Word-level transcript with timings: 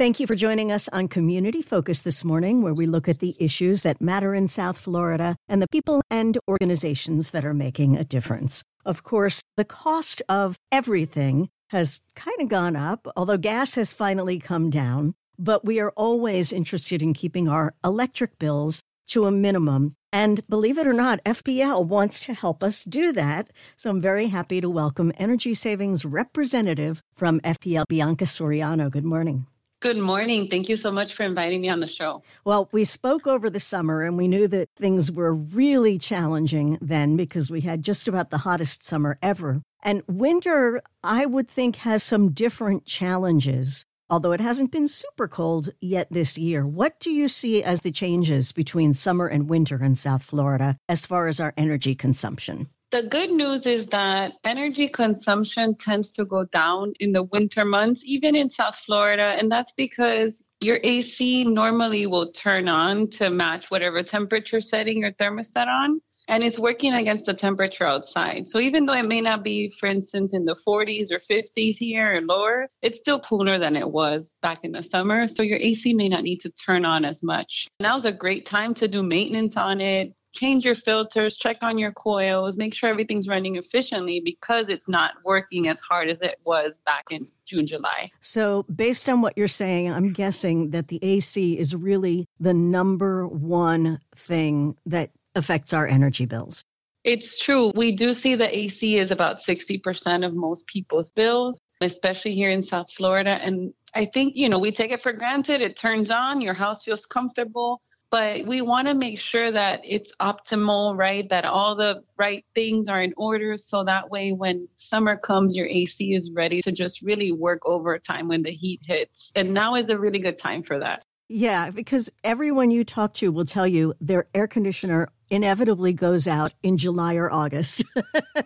Thank 0.00 0.18
you 0.18 0.26
for 0.26 0.34
joining 0.34 0.72
us 0.72 0.88
on 0.94 1.08
Community 1.08 1.60
Focus 1.60 2.00
this 2.00 2.24
morning, 2.24 2.62
where 2.62 2.72
we 2.72 2.86
look 2.86 3.06
at 3.06 3.18
the 3.18 3.36
issues 3.38 3.82
that 3.82 4.00
matter 4.00 4.32
in 4.32 4.48
South 4.48 4.78
Florida 4.78 5.36
and 5.46 5.60
the 5.60 5.68
people 5.68 6.00
and 6.10 6.38
organizations 6.48 7.32
that 7.32 7.44
are 7.44 7.52
making 7.52 7.98
a 7.98 8.04
difference. 8.04 8.64
Of 8.86 9.02
course, 9.02 9.42
the 9.58 9.66
cost 9.66 10.22
of 10.26 10.56
everything 10.72 11.50
has 11.68 12.00
kind 12.16 12.40
of 12.40 12.48
gone 12.48 12.76
up, 12.76 13.08
although 13.14 13.36
gas 13.36 13.74
has 13.74 13.92
finally 13.92 14.38
come 14.38 14.70
down. 14.70 15.12
But 15.38 15.66
we 15.66 15.78
are 15.80 15.92
always 15.98 16.50
interested 16.50 17.02
in 17.02 17.12
keeping 17.12 17.46
our 17.46 17.74
electric 17.84 18.38
bills 18.38 18.80
to 19.08 19.26
a 19.26 19.30
minimum. 19.30 19.96
And 20.14 20.40
believe 20.48 20.78
it 20.78 20.86
or 20.86 20.94
not, 20.94 21.22
FPL 21.24 21.84
wants 21.84 22.24
to 22.24 22.32
help 22.32 22.64
us 22.64 22.84
do 22.84 23.12
that. 23.12 23.52
So 23.76 23.90
I'm 23.90 24.00
very 24.00 24.28
happy 24.28 24.62
to 24.62 24.70
welcome 24.70 25.12
Energy 25.18 25.52
Savings 25.52 26.06
Representative 26.06 27.02
from 27.12 27.38
FPL, 27.40 27.84
Bianca 27.86 28.24
Soriano. 28.24 28.90
Good 28.90 29.04
morning. 29.04 29.46
Good 29.80 29.96
morning. 29.96 30.46
Thank 30.46 30.68
you 30.68 30.76
so 30.76 30.92
much 30.92 31.14
for 31.14 31.22
inviting 31.22 31.62
me 31.62 31.70
on 31.70 31.80
the 31.80 31.86
show. 31.86 32.22
Well, 32.44 32.68
we 32.70 32.84
spoke 32.84 33.26
over 33.26 33.48
the 33.48 33.58
summer 33.58 34.02
and 34.02 34.18
we 34.18 34.28
knew 34.28 34.46
that 34.48 34.68
things 34.76 35.10
were 35.10 35.32
really 35.32 35.98
challenging 35.98 36.76
then 36.82 37.16
because 37.16 37.50
we 37.50 37.62
had 37.62 37.82
just 37.82 38.06
about 38.06 38.28
the 38.28 38.36
hottest 38.36 38.82
summer 38.84 39.16
ever. 39.22 39.62
And 39.82 40.02
winter, 40.06 40.82
I 41.02 41.24
would 41.24 41.48
think, 41.48 41.76
has 41.76 42.02
some 42.02 42.32
different 42.32 42.84
challenges, 42.84 43.86
although 44.10 44.32
it 44.32 44.40
hasn't 44.42 44.70
been 44.70 44.86
super 44.86 45.26
cold 45.26 45.70
yet 45.80 46.08
this 46.10 46.36
year. 46.36 46.66
What 46.66 47.00
do 47.00 47.10
you 47.10 47.26
see 47.26 47.62
as 47.62 47.80
the 47.80 47.90
changes 47.90 48.52
between 48.52 48.92
summer 48.92 49.28
and 49.28 49.48
winter 49.48 49.82
in 49.82 49.94
South 49.94 50.22
Florida 50.22 50.76
as 50.90 51.06
far 51.06 51.26
as 51.26 51.40
our 51.40 51.54
energy 51.56 51.94
consumption? 51.94 52.68
The 52.90 53.04
good 53.04 53.30
news 53.30 53.66
is 53.66 53.86
that 53.88 54.32
energy 54.44 54.88
consumption 54.88 55.76
tends 55.76 56.10
to 56.12 56.24
go 56.24 56.44
down 56.44 56.92
in 56.98 57.12
the 57.12 57.22
winter 57.22 57.64
months, 57.64 58.02
even 58.04 58.34
in 58.34 58.50
South 58.50 58.74
Florida. 58.74 59.36
And 59.38 59.50
that's 59.50 59.72
because 59.72 60.42
your 60.60 60.80
AC 60.82 61.44
normally 61.44 62.06
will 62.06 62.32
turn 62.32 62.68
on 62.68 63.08
to 63.10 63.30
match 63.30 63.70
whatever 63.70 64.02
temperature 64.02 64.60
setting 64.60 65.02
your 65.02 65.12
thermostat 65.12 65.68
on. 65.68 66.00
And 66.26 66.42
it's 66.42 66.58
working 66.58 66.94
against 66.94 67.26
the 67.26 67.34
temperature 67.34 67.86
outside. 67.86 68.48
So 68.48 68.58
even 68.58 68.86
though 68.86 68.94
it 68.94 69.06
may 69.06 69.20
not 69.20 69.44
be, 69.44 69.70
for 69.70 69.86
instance, 69.86 70.32
in 70.32 70.44
the 70.44 70.56
40s 70.56 71.12
or 71.12 71.18
50s 71.18 71.76
here 71.76 72.16
or 72.16 72.20
lower, 72.22 72.68
it's 72.82 72.98
still 72.98 73.20
cooler 73.20 73.58
than 73.58 73.76
it 73.76 73.88
was 73.88 74.34
back 74.42 74.64
in 74.64 74.72
the 74.72 74.82
summer. 74.82 75.28
So 75.28 75.44
your 75.44 75.58
AC 75.58 75.94
may 75.94 76.08
not 76.08 76.24
need 76.24 76.40
to 76.40 76.50
turn 76.50 76.84
on 76.84 77.04
as 77.04 77.22
much. 77.22 77.68
Now's 77.78 78.04
a 78.04 78.12
great 78.12 78.46
time 78.46 78.74
to 78.74 78.86
do 78.86 79.02
maintenance 79.02 79.56
on 79.56 79.80
it, 79.80 80.12
change 80.32 80.64
your 80.64 80.74
filters, 80.74 81.36
check 81.36 81.58
on 81.62 81.78
your 81.78 81.92
coils, 81.92 82.56
make 82.56 82.74
sure 82.74 82.90
everything's 82.90 83.28
running 83.28 83.56
efficiently 83.56 84.20
because 84.24 84.68
it's 84.68 84.88
not 84.88 85.12
working 85.24 85.68
as 85.68 85.80
hard 85.80 86.08
as 86.08 86.20
it 86.22 86.38
was 86.44 86.80
back 86.86 87.04
in 87.10 87.26
June, 87.46 87.66
July. 87.66 88.10
So, 88.20 88.64
based 88.74 89.08
on 89.08 89.22
what 89.22 89.36
you're 89.36 89.48
saying, 89.48 89.92
I'm 89.92 90.12
guessing 90.12 90.70
that 90.70 90.88
the 90.88 90.98
AC 91.02 91.58
is 91.58 91.74
really 91.74 92.26
the 92.38 92.54
number 92.54 93.26
one 93.26 93.98
thing 94.14 94.76
that 94.86 95.10
affects 95.34 95.72
our 95.72 95.86
energy 95.86 96.26
bills. 96.26 96.62
It's 97.02 97.42
true. 97.42 97.72
We 97.74 97.92
do 97.92 98.12
see 98.12 98.34
the 98.34 98.56
AC 98.56 98.98
is 98.98 99.10
about 99.10 99.42
60% 99.42 100.26
of 100.26 100.34
most 100.34 100.66
people's 100.66 101.10
bills, 101.10 101.58
especially 101.80 102.34
here 102.34 102.50
in 102.50 102.62
South 102.62 102.92
Florida. 102.92 103.30
And 103.30 103.72
I 103.94 104.04
think, 104.04 104.36
you 104.36 104.50
know, 104.50 104.58
we 104.58 104.70
take 104.70 104.90
it 104.90 105.02
for 105.02 105.12
granted. 105.12 105.62
It 105.62 105.76
turns 105.76 106.10
on, 106.10 106.42
your 106.42 106.52
house 106.52 106.82
feels 106.82 107.06
comfortable 107.06 107.80
but 108.10 108.44
we 108.44 108.60
want 108.60 108.88
to 108.88 108.94
make 108.94 109.18
sure 109.18 109.52
that 109.52 109.82
it's 109.84 110.12
optimal, 110.20 110.96
right? 110.96 111.28
That 111.28 111.44
all 111.44 111.76
the 111.76 112.02
right 112.16 112.44
things 112.54 112.88
are 112.88 113.00
in 113.00 113.14
order 113.16 113.56
so 113.56 113.84
that 113.84 114.10
way 114.10 114.32
when 114.32 114.68
summer 114.76 115.16
comes, 115.16 115.56
your 115.56 115.66
AC 115.66 116.14
is 116.14 116.30
ready 116.32 116.60
to 116.62 116.72
just 116.72 117.02
really 117.02 117.30
work 117.30 117.60
overtime 117.64 118.28
when 118.28 118.42
the 118.42 118.50
heat 118.50 118.80
hits. 118.84 119.30
And 119.36 119.54
now 119.54 119.76
is 119.76 119.88
a 119.88 119.98
really 119.98 120.18
good 120.18 120.38
time 120.38 120.62
for 120.62 120.80
that. 120.80 121.02
Yeah, 121.28 121.70
because 121.70 122.10
everyone 122.24 122.72
you 122.72 122.82
talk 122.82 123.14
to 123.14 123.30
will 123.30 123.44
tell 123.44 123.66
you 123.66 123.94
their 124.00 124.26
air 124.34 124.48
conditioner 124.48 125.08
inevitably 125.30 125.92
goes 125.92 126.26
out 126.26 126.52
in 126.62 126.76
July 126.76 127.14
or 127.14 127.32
August. 127.32 127.84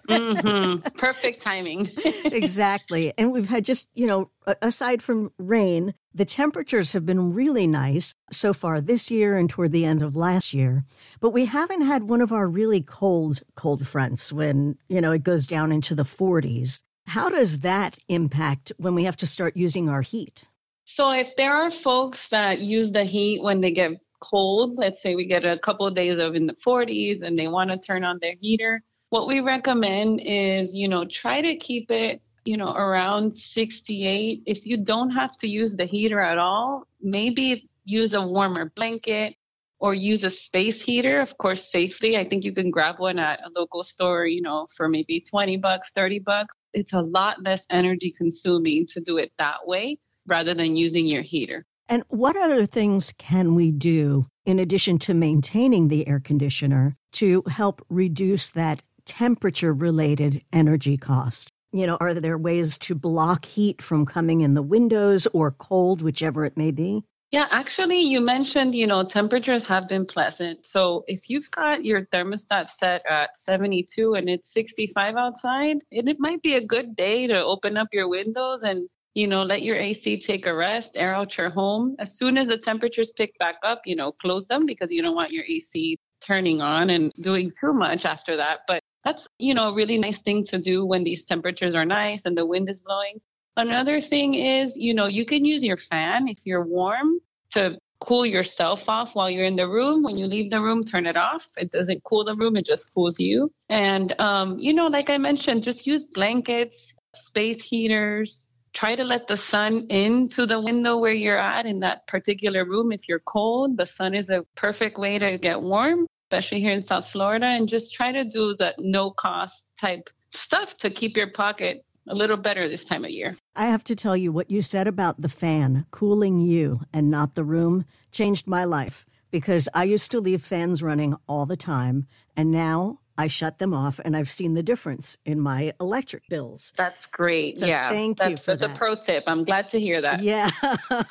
mm-hmm. 0.09 0.81
Perfect 0.97 1.43
timing. 1.43 1.91
exactly. 2.25 3.12
And 3.19 3.33
we've 3.33 3.49
had 3.49 3.65
just, 3.65 3.89
you 3.95 4.06
know, 4.06 4.31
aside 4.62 5.03
from 5.03 5.33
rain, 5.39 5.94
the 6.15 6.25
temperatures 6.25 6.93
have 6.93 7.05
been 7.05 7.33
really 7.33 7.67
nice 7.67 8.15
so 8.31 8.53
far 8.53 8.81
this 8.81 9.11
year 9.11 9.37
and 9.37 9.49
toward 9.49 9.73
the 9.73 9.84
end 9.84 10.03
of 10.03 10.15
last 10.15 10.55
year. 10.55 10.84
But 11.21 11.31
we 11.31 11.47
haven't 11.47 11.83
had 11.83 12.05
one 12.05 12.21
of 12.21 12.33
our 12.33 12.47
really 12.47 12.83
cold, 12.83 13.41
cold 13.55 13.87
fronts 13.87 14.33
when, 14.33 14.77
you 14.89 15.00
know, 15.00 15.12
it 15.12 15.25
goes 15.25 15.47
down 15.47 15.73
into 15.73 15.94
the 15.94 16.05
40s. 16.05 16.83
How 17.06 17.28
does 17.28 17.61
that 17.61 17.99
impact 18.09 18.73
when 18.77 18.94
we 18.94 19.05
have 19.05 19.17
to 19.19 19.27
start 19.27 19.56
using 19.56 19.89
our 19.89 20.03
heat? 20.03 20.44
So, 20.87 21.11
if 21.11 21.34
there 21.37 21.55
are 21.55 21.71
folks 21.71 22.28
that 22.28 22.61
use 22.61 22.91
the 22.91 23.05
heat 23.05 23.43
when 23.43 23.62
they 23.62 23.71
get 23.71 23.93
cold, 24.21 24.79
let's 24.79 25.03
say 25.03 25.15
we 25.15 25.27
get 25.27 25.45
a 25.45 25.59
couple 25.59 25.87
of 25.87 25.95
days 25.95 26.19
of 26.19 26.35
in 26.35 26.47
the 26.47 26.55
40s 26.55 27.23
and 27.23 27.39
they 27.39 27.49
want 27.49 27.71
to 27.71 27.79
turn 27.79 28.05
on 28.05 28.19
their 28.21 28.35
heater, 28.41 28.83
what 29.11 29.29
we 29.29 29.41
recommend 29.41 30.21
is, 30.25 30.75
you 30.75 30.89
know, 30.89 31.05
try 31.05 31.41
to 31.41 31.57
keep 31.57 31.91
it, 31.91 32.21
you 32.45 32.57
know, 32.57 32.73
around 32.75 33.37
68. 33.37 34.43
If 34.47 34.67
you 34.67 34.77
don't 34.77 35.11
have 35.11 35.37
to 35.39 35.49
use 35.49 35.77
the 35.77 35.85
heater 35.85 36.21
at 36.21 36.39
all, 36.39 36.87
maybe 37.01 37.69
use 37.85 38.15
a 38.15 38.23
warmer 38.23 38.71
blanket 38.75 39.37
or 39.79 39.95
use 39.95 40.25
a 40.25 40.31
space 40.31 40.83
heater, 40.83 41.21
of 41.21 41.37
course, 41.37 41.71
safely. 41.71 42.17
I 42.17 42.27
think 42.27 42.45
you 42.45 42.53
can 42.53 42.71
grab 42.71 42.99
one 42.99 43.19
at 43.19 43.41
a 43.45 43.51
local 43.59 43.83
store, 43.83 44.27
you 44.27 44.41
know, 44.41 44.67
for 44.75 44.89
maybe 44.89 45.21
20 45.21 45.59
bucks, 45.59 45.91
30 45.95 46.21
bucks. 46.21 46.55
It's 46.73 46.95
a 46.95 47.03
lot 47.03 47.43
less 47.43 47.67
energy 47.71 48.11
consuming 48.11 48.87
to 48.89 49.01
do 49.01 49.19
it 49.19 49.33
that 49.39 49.67
way 49.67 49.99
rather 50.27 50.55
than 50.55 50.75
using 50.75 51.07
your 51.07 51.23
heater. 51.23 51.67
And 51.89 52.03
what 52.09 52.37
other 52.37 52.65
things 52.65 53.12
can 53.12 53.55
we 53.55 53.71
do 53.71 54.25
in 54.47 54.59
addition 54.59 54.99
to 55.00 55.15
maintaining 55.15 55.89
the 55.89 56.09
air 56.09 56.21
conditioner 56.21 56.97
to 57.12 57.43
help 57.49 57.84
reduce 57.91 58.50
that 58.50 58.83
temperature 59.05 59.75
related 59.75 60.43
energy 60.53 60.97
cost? 60.97 61.50
You 61.73 61.87
know, 61.87 61.99
are 62.00 62.15
there 62.15 62.39
ways 62.39 62.78
to 62.78 62.94
block 62.94 63.44
heat 63.44 63.83
from 63.83 64.06
coming 64.06 64.41
in 64.41 64.55
the 64.55 64.62
windows 64.62 65.27
or 65.33 65.50
cold, 65.50 66.00
whichever 66.03 66.44
it 66.44 66.56
may 66.56 66.71
be? 66.71 67.03
Yeah, 67.33 67.49
actually, 67.50 67.99
you 67.99 68.21
mentioned, 68.21 68.77
you 68.77 68.87
know, 68.87 69.03
temperatures 69.03 69.65
have 69.65 69.89
been 69.89 70.06
pleasant. 70.06 70.65
So 70.65 71.03
if 71.09 71.28
you've 71.28 71.50
got 71.50 71.84
your 71.84 72.06
thermostat 72.06 72.69
set 72.69 73.03
at 73.11 73.37
72 73.37 74.15
and 74.15 74.28
it's 74.28 74.53
65 74.55 75.17
outside, 75.17 75.78
it, 75.91 76.09
it 76.09 76.19
might 76.21 76.43
be 76.43 76.55
a 76.55 76.65
good 76.65 76.94
day 76.94 77.27
to 77.27 77.44
open 77.44 77.77
up 77.77 77.89
your 77.93 78.09
windows 78.09 78.62
and 78.62 78.89
you 79.15 79.29
know, 79.29 79.43
let 79.43 79.63
your 79.63 79.77
AC 79.77 80.19
take 80.19 80.47
a 80.47 80.55
rest, 80.55 80.97
air 80.97 81.15
out 81.15 81.39
your 81.39 81.51
home. 81.51 81.97
As 81.99 82.19
soon 82.19 82.37
as 82.37 82.49
the 82.49 82.59
temperatures 82.59 83.13
pick 83.13 83.39
back 83.39 83.57
up, 83.63 83.83
you 83.87 83.95
know, 83.95 84.11
close 84.13 84.47
them 84.47 84.67
because 84.67 84.91
you 84.91 85.03
don't 85.03 85.15
want 85.15 85.31
your 85.31 85.45
AC 85.45 85.97
turning 86.21 86.61
on 86.61 86.91
and 86.91 87.13
doing 87.21 87.53
too 87.61 87.73
much 87.73 88.05
after 88.05 88.37
that. 88.37 88.61
But 88.67 88.83
that's, 89.05 89.29
you 89.39 89.55
know, 89.55 89.69
a 89.69 89.75
really 89.75 89.99
nice 89.99 90.19
thing 90.19 90.45
to 90.47 90.59
do 90.59 90.85
when 90.85 91.05
these 91.05 91.25
temperatures 91.27 91.75
are 91.75 91.85
nice 91.85 92.25
and 92.25 92.37
the 92.37 92.45
wind 92.45 92.69
is 92.69 92.81
blowing. 92.81 93.21
Another 93.57 94.01
thing 94.01 94.35
is, 94.35 94.77
you 94.77 94.95
know, 94.95 95.07
you 95.07 95.25
can 95.25 95.45
use 95.45 95.63
your 95.63 95.77
fan 95.77 96.27
if 96.27 96.45
you're 96.45 96.65
warm 96.65 97.21
to 97.53 97.79
cool 98.00 98.27
yourself 98.27 98.88
off 98.88 99.15
while 99.15 99.31
you're 99.31 99.44
in 99.44 99.55
the 99.55 99.69
room. 99.69 100.03
When 100.03 100.17
you 100.17 100.27
leave 100.27 100.50
the 100.50 100.61
room, 100.61 100.85
turn 100.85 101.06
it 101.06 101.17
off. 101.17 101.47
It 101.56 101.71
doesn't 101.71 102.03
cool 102.03 102.25
the 102.25 102.35
room, 102.35 102.56
it 102.56 102.67
just 102.67 102.93
cools 102.93 103.21
you. 103.21 103.53
And, 103.69 104.19
um, 104.21 104.59
you 104.59 104.75
know, 104.75 104.88
like 104.88 105.09
I 105.09 105.19
mentioned, 105.19 105.62
just 105.62 105.87
use 105.87 106.05
blankets, 106.05 106.94
space 107.15 107.69
heaters, 107.69 108.49
try 108.75 108.97
to 108.97 109.05
let 109.05 109.29
the 109.29 109.37
sun 109.37 109.87
into 109.88 110.47
the 110.47 110.61
window 110.61 110.99
where 110.99 111.12
you're 111.12 111.38
at 111.38 111.65
in 111.65 111.81
that 111.81 112.06
particular 112.06 112.65
room. 112.65 112.93
If 112.93 113.09
you're 113.09 113.21
cold, 113.21 113.76
the 113.76 113.87
sun 113.87 114.15
is 114.15 114.29
a 114.29 114.44
perfect 114.56 114.99
way 114.99 115.19
to 115.19 115.38
get 115.38 115.62
warm, 115.62 116.06
especially 116.26 116.61
here 116.61 116.73
in 116.73 116.82
South 116.82 117.09
Florida. 117.09 117.47
And 117.47 117.69
just 117.69 117.94
try 117.94 118.12
to 118.12 118.25
do 118.25 118.56
the 118.59 118.75
no 118.79 119.12
cost 119.12 119.65
type 119.81 120.11
stuff 120.32 120.76
to 120.79 120.91
keep 120.91 121.17
your 121.17 121.31
pocket 121.31 121.85
a 122.09 122.15
little 122.15 122.37
better 122.37 122.69
this 122.69 122.85
time 122.85 123.05
of 123.05 123.11
year. 123.11 123.35
I 123.56 123.67
have 123.67 123.85
to 123.85 123.94
tell 123.94 124.17
you, 124.17 124.32
what 124.32 124.50
you 124.50 124.61
said 124.61 124.87
about 124.87 125.23
the 125.23 125.29
fan 125.29 125.87
cooling 125.91 126.41
you 126.41 126.81
and 126.93 127.11
not 127.11 127.35
the 127.35 127.44
room 127.44 127.85
changed 128.11 128.47
my 128.47 128.65
life 128.65 129.06
because 129.31 129.69
I 129.73 129.85
used 129.85 130.11
to 130.11 130.21
leave 130.21 130.43
fans 130.43 130.82
running 130.82 131.17
all 131.26 131.47
the 131.47 131.56
time. 131.56 132.06
And 132.37 132.50
now 132.50 132.99
I 133.16 133.28
shut 133.28 133.58
them 133.58 133.72
off 133.72 134.00
and 134.05 134.16
I've 134.16 134.31
seen 134.31 134.55
the 134.55 134.62
difference 134.62 135.16
in 135.25 135.40
my 135.40 135.72
electric 135.81 136.28
bills. 136.28 136.72
That's 136.76 137.06
great. 137.06 137.61
So 137.61 137.66
yeah. 137.66 137.88
thank 137.88 138.19
that's, 138.19 138.31
you 138.31 138.37
for 138.37 138.56
that. 138.56 138.70
a 138.70 138.75
pro 138.75 138.96
tip. 138.96 139.25
I'm 139.26 139.44
glad 139.44 139.69
to 139.70 139.81
hear 139.81 140.00
that. 140.00 140.22
Yeah. 140.22 140.50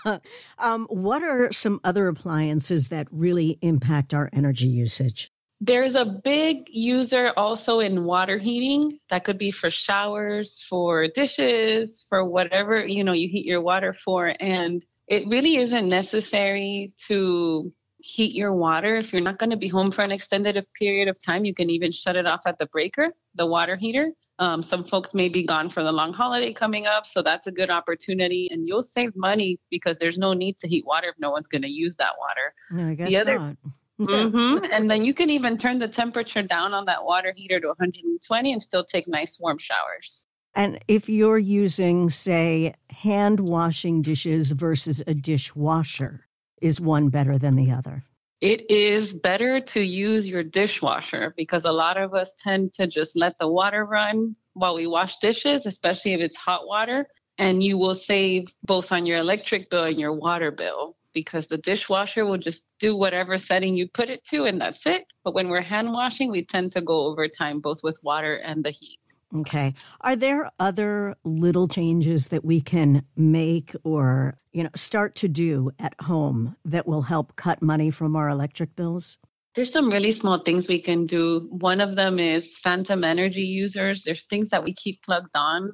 um, 0.59 0.87
what 0.89 1.23
are 1.23 1.51
some 1.51 1.79
other 1.83 2.07
appliances 2.07 2.89
that 2.89 3.07
really 3.11 3.57
impact 3.61 4.13
our 4.13 4.29
energy 4.33 4.67
usage? 4.67 5.31
There's 5.61 5.95
a 5.95 6.03
big 6.03 6.67
user 6.69 7.31
also 7.37 7.79
in 7.79 8.03
water 8.03 8.37
heating. 8.37 8.99
That 9.09 9.23
could 9.23 9.37
be 9.37 9.51
for 9.51 9.69
showers, 9.69 10.61
for 10.67 11.07
dishes, 11.07 12.05
for 12.09 12.25
whatever, 12.25 12.85
you 12.85 13.05
know, 13.05 13.13
you 13.13 13.29
heat 13.29 13.45
your 13.45 13.61
water 13.61 13.93
for. 13.93 14.33
And 14.41 14.85
it 15.07 15.27
really 15.27 15.55
isn't 15.55 15.87
necessary 15.87 16.89
to 17.07 17.71
heat 18.03 18.33
your 18.35 18.53
water. 18.53 18.97
If 18.97 19.13
you're 19.13 19.21
not 19.21 19.39
going 19.39 19.49
to 19.51 19.55
be 19.57 19.69
home 19.69 19.89
for 19.89 20.01
an 20.03 20.11
extended 20.11 20.63
period 20.77 21.07
of 21.07 21.17
time, 21.23 21.45
you 21.45 21.53
can 21.53 21.69
even 21.69 21.91
shut 21.91 22.17
it 22.17 22.27
off 22.27 22.41
at 22.45 22.57
the 22.57 22.65
breaker, 22.65 23.13
the 23.35 23.45
water 23.45 23.77
heater. 23.77 24.11
Um, 24.39 24.61
some 24.61 24.83
folks 24.83 25.13
may 25.13 25.29
be 25.29 25.43
gone 25.43 25.69
for 25.69 25.83
the 25.83 25.91
long 25.91 26.11
holiday 26.11 26.51
coming 26.51 26.85
up, 26.85 27.05
so 27.05 27.21
that's 27.21 27.47
a 27.47 27.51
good 27.51 27.69
opportunity, 27.69 28.49
and 28.51 28.67
you'll 28.67 28.81
save 28.83 29.15
money 29.15 29.57
because 29.69 29.95
there's 29.99 30.17
no 30.17 30.33
need 30.33 30.57
to 30.59 30.67
heat 30.67 30.85
water 30.85 31.07
if 31.07 31.15
no 31.17 31.31
one's 31.31 31.47
going 31.47 31.61
to 31.61 31.69
use 31.69 31.95
that 31.95 32.13
water. 32.19 32.53
No, 32.71 32.89
I 32.89 32.95
guess 32.95 33.09
The 33.09 33.17
other- 33.17 33.39
not. 33.39 33.57
hmm 33.99 34.57
And 34.73 34.91
then 34.91 35.05
you 35.05 35.13
can 35.13 35.29
even 35.29 35.57
turn 35.57 35.79
the 35.79 35.87
temperature 35.87 36.41
down 36.41 36.73
on 36.73 36.85
that 36.85 37.05
water 37.05 37.31
heater 37.37 37.59
to 37.61 37.67
120 37.67 38.51
and 38.51 38.61
still 38.61 38.83
take 38.83 39.07
nice 39.07 39.39
warm 39.39 39.59
showers. 39.59 40.27
And 40.55 40.79
if 40.87 41.07
you're 41.07 41.37
using, 41.39 42.09
say, 42.09 42.73
hand 42.89 43.39
washing 43.39 44.01
dishes 44.01 44.51
versus 44.51 45.01
a 45.07 45.13
dishwasher, 45.13 46.25
is 46.63 46.79
one 46.79 47.09
better 47.09 47.37
than 47.37 47.55
the 47.55 47.71
other? 47.71 48.03
It 48.39 48.71
is 48.71 49.13
better 49.13 49.59
to 49.59 49.81
use 49.81 50.27
your 50.27 50.43
dishwasher 50.43 51.33
because 51.37 51.65
a 51.65 51.71
lot 51.71 51.97
of 51.97 52.13
us 52.13 52.33
tend 52.37 52.73
to 52.75 52.87
just 52.87 53.15
let 53.15 53.37
the 53.37 53.47
water 53.47 53.85
run 53.85 54.35
while 54.53 54.75
we 54.75 54.87
wash 54.87 55.17
dishes, 55.17 55.65
especially 55.65 56.13
if 56.13 56.21
it's 56.21 56.37
hot 56.37 56.67
water. 56.67 57.05
And 57.37 57.63
you 57.63 57.77
will 57.77 57.95
save 57.95 58.47
both 58.63 58.91
on 58.91 59.05
your 59.05 59.17
electric 59.17 59.69
bill 59.69 59.85
and 59.85 59.99
your 59.99 60.13
water 60.13 60.51
bill 60.51 60.95
because 61.13 61.47
the 61.47 61.57
dishwasher 61.57 62.25
will 62.25 62.37
just 62.37 62.63
do 62.79 62.95
whatever 62.95 63.37
setting 63.37 63.75
you 63.75 63.87
put 63.87 64.09
it 64.09 64.25
to 64.25 64.45
and 64.45 64.59
that's 64.59 64.85
it. 64.85 65.05
But 65.23 65.33
when 65.33 65.49
we're 65.49 65.61
hand 65.61 65.91
washing, 65.91 66.31
we 66.31 66.45
tend 66.45 66.71
to 66.73 66.81
go 66.81 67.05
over 67.05 67.27
time 67.27 67.59
both 67.59 67.81
with 67.83 67.99
water 68.03 68.35
and 68.35 68.63
the 68.63 68.71
heat. 68.71 68.99
Okay. 69.35 69.73
Are 70.01 70.15
there 70.15 70.51
other 70.59 71.15
little 71.23 71.67
changes 71.67 72.27
that 72.27 72.45
we 72.45 72.61
can 72.61 73.05
make 73.15 73.75
or, 73.83 74.37
you 74.51 74.63
know, 74.63 74.69
start 74.75 75.15
to 75.15 75.27
do 75.27 75.71
at 75.79 75.95
home 76.01 76.55
that 76.65 76.85
will 76.85 77.03
help 77.03 77.35
cut 77.35 77.61
money 77.61 77.89
from 77.89 78.15
our 78.15 78.29
electric 78.29 78.75
bills? 78.75 79.17
There's 79.55 79.71
some 79.71 79.89
really 79.89 80.11
small 80.11 80.39
things 80.39 80.67
we 80.67 80.81
can 80.81 81.05
do. 81.05 81.47
One 81.51 81.81
of 81.81 81.95
them 81.95 82.19
is 82.19 82.57
phantom 82.59 83.03
energy 83.03 83.43
users. 83.43 84.03
There's 84.03 84.25
things 84.25 84.49
that 84.49 84.63
we 84.63 84.73
keep 84.73 85.01
plugged 85.03 85.35
on 85.35 85.71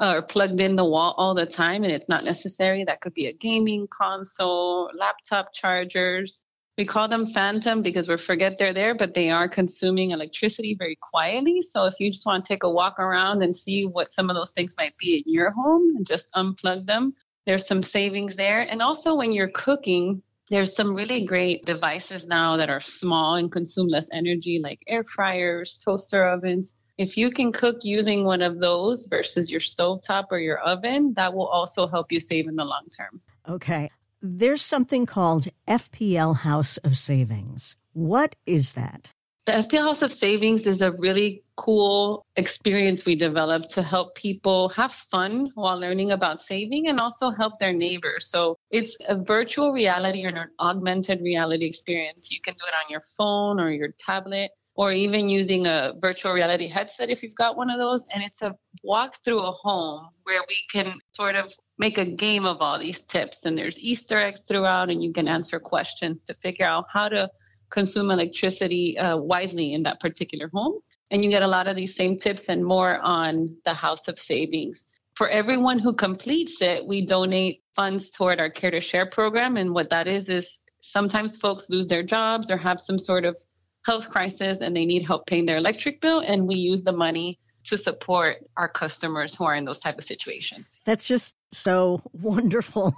uh, 0.00 0.14
or 0.16 0.22
plugged 0.22 0.60
in 0.60 0.76
the 0.76 0.84
wall 0.84 1.14
all 1.16 1.34
the 1.34 1.46
time, 1.46 1.84
and 1.84 1.92
it's 1.92 2.08
not 2.08 2.24
necessary. 2.24 2.84
That 2.84 3.00
could 3.00 3.14
be 3.14 3.26
a 3.26 3.32
gaming 3.32 3.86
console, 3.90 4.90
laptop 4.94 5.54
chargers. 5.54 6.42
We 6.78 6.86
call 6.86 7.06
them 7.06 7.26
phantom 7.26 7.82
because 7.82 8.08
we 8.08 8.16
forget 8.16 8.56
they're 8.56 8.72
there, 8.72 8.94
but 8.94 9.12
they 9.12 9.30
are 9.30 9.46
consuming 9.46 10.12
electricity 10.12 10.74
very 10.74 10.96
quietly. 10.96 11.60
So 11.60 11.84
if 11.84 11.94
you 12.00 12.10
just 12.10 12.24
want 12.24 12.44
to 12.44 12.48
take 12.48 12.62
a 12.62 12.70
walk 12.70 12.98
around 12.98 13.42
and 13.42 13.54
see 13.54 13.84
what 13.84 14.10
some 14.10 14.30
of 14.30 14.36
those 14.36 14.52
things 14.52 14.74
might 14.78 14.96
be 14.96 15.22
in 15.24 15.32
your 15.32 15.50
home 15.50 15.96
and 15.96 16.06
just 16.06 16.32
unplug 16.32 16.86
them, 16.86 17.14
there's 17.44 17.66
some 17.66 17.82
savings 17.82 18.36
there. 18.36 18.60
And 18.60 18.80
also 18.80 19.14
when 19.14 19.32
you're 19.32 19.50
cooking, 19.50 20.22
there's 20.48 20.74
some 20.74 20.94
really 20.94 21.26
great 21.26 21.66
devices 21.66 22.26
now 22.26 22.56
that 22.56 22.70
are 22.70 22.80
small 22.80 23.34
and 23.34 23.52
consume 23.52 23.88
less 23.88 24.08
energy, 24.10 24.58
like 24.62 24.82
air 24.86 25.04
fryers, 25.04 25.78
toaster 25.84 26.26
ovens. 26.26 26.72
If 26.96 27.16
you 27.16 27.30
can 27.30 27.52
cook 27.52 27.84
using 27.84 28.24
one 28.24 28.42
of 28.42 28.60
those 28.60 29.06
versus 29.06 29.50
your 29.50 29.60
stovetop 29.60 30.26
or 30.30 30.38
your 30.38 30.58
oven, 30.58 31.14
that 31.16 31.34
will 31.34 31.46
also 31.46 31.86
help 31.86 32.12
you 32.12 32.20
save 32.20 32.48
in 32.48 32.56
the 32.56 32.64
long 32.64 32.86
term. 32.96 33.20
Okay. 33.48 33.90
There's 34.24 34.62
something 34.62 35.04
called 35.04 35.48
FPL 35.66 36.36
House 36.36 36.76
of 36.76 36.96
Savings. 36.96 37.74
What 37.92 38.36
is 38.46 38.74
that? 38.74 39.10
The 39.46 39.52
FPL 39.52 39.82
House 39.82 40.02
of 40.02 40.12
Savings 40.12 40.64
is 40.68 40.80
a 40.80 40.92
really 40.92 41.42
cool 41.56 42.24
experience 42.36 43.04
we 43.04 43.16
developed 43.16 43.72
to 43.72 43.82
help 43.82 44.14
people 44.14 44.68
have 44.68 44.92
fun 44.92 45.50
while 45.56 45.76
learning 45.76 46.12
about 46.12 46.40
saving 46.40 46.86
and 46.86 47.00
also 47.00 47.30
help 47.30 47.58
their 47.58 47.72
neighbors. 47.72 48.28
So 48.28 48.56
it's 48.70 48.96
a 49.08 49.16
virtual 49.16 49.72
reality 49.72 50.24
or 50.24 50.28
an 50.28 50.48
augmented 50.60 51.20
reality 51.20 51.66
experience. 51.66 52.30
You 52.30 52.40
can 52.40 52.54
do 52.54 52.64
it 52.68 52.74
on 52.74 52.88
your 52.88 53.02
phone 53.18 53.58
or 53.58 53.72
your 53.72 53.88
tablet 53.98 54.52
or 54.74 54.92
even 54.92 55.28
using 55.28 55.66
a 55.66 55.92
virtual 56.00 56.32
reality 56.32 56.66
headset 56.66 57.10
if 57.10 57.22
you've 57.22 57.34
got 57.34 57.56
one 57.56 57.70
of 57.70 57.78
those. 57.78 58.04
And 58.12 58.22
it's 58.22 58.42
a 58.42 58.54
walk 58.82 59.16
through 59.24 59.40
a 59.40 59.52
home 59.52 60.08
where 60.22 60.42
we 60.48 60.64
can 60.72 60.98
sort 61.12 61.36
of 61.36 61.52
make 61.78 61.98
a 61.98 62.04
game 62.04 62.46
of 62.46 62.62
all 62.62 62.78
these 62.78 63.00
tips. 63.00 63.40
And 63.44 63.56
there's 63.56 63.78
Easter 63.80 64.18
eggs 64.18 64.40
throughout, 64.48 64.90
and 64.90 65.02
you 65.02 65.12
can 65.12 65.28
answer 65.28 65.60
questions 65.60 66.22
to 66.22 66.34
figure 66.34 66.66
out 66.66 66.86
how 66.92 67.08
to 67.08 67.30
consume 67.70 68.10
electricity 68.10 68.98
uh, 68.98 69.16
wisely 69.16 69.72
in 69.72 69.82
that 69.82 70.00
particular 70.00 70.50
home. 70.52 70.78
And 71.10 71.22
you 71.22 71.30
get 71.30 71.42
a 71.42 71.46
lot 71.46 71.68
of 71.68 71.76
these 71.76 71.94
same 71.94 72.18
tips 72.18 72.48
and 72.48 72.64
more 72.64 72.98
on 73.00 73.56
the 73.64 73.74
House 73.74 74.08
of 74.08 74.18
Savings. 74.18 74.86
For 75.14 75.28
everyone 75.28 75.78
who 75.78 75.92
completes 75.92 76.62
it, 76.62 76.86
we 76.86 77.04
donate 77.04 77.62
funds 77.76 78.08
toward 78.08 78.40
our 78.40 78.48
Care 78.48 78.70
to 78.70 78.80
Share 78.80 79.06
program. 79.06 79.58
And 79.58 79.74
what 79.74 79.90
that 79.90 80.08
is, 80.08 80.30
is 80.30 80.58
sometimes 80.82 81.36
folks 81.36 81.68
lose 81.68 81.86
their 81.86 82.02
jobs 82.02 82.50
or 82.50 82.56
have 82.56 82.80
some 82.80 82.98
sort 82.98 83.26
of 83.26 83.36
health 83.84 84.08
crisis 84.08 84.60
and 84.60 84.76
they 84.76 84.84
need 84.84 85.04
help 85.04 85.26
paying 85.26 85.46
their 85.46 85.56
electric 85.56 86.00
bill. 86.00 86.20
And 86.20 86.46
we 86.46 86.56
use 86.56 86.82
the 86.82 86.92
money 86.92 87.38
to 87.64 87.78
support 87.78 88.38
our 88.56 88.68
customers 88.68 89.36
who 89.36 89.44
are 89.44 89.54
in 89.54 89.64
those 89.64 89.78
type 89.78 89.98
of 89.98 90.04
situations. 90.04 90.82
That's 90.84 91.06
just 91.06 91.36
so 91.50 92.02
wonderful. 92.12 92.94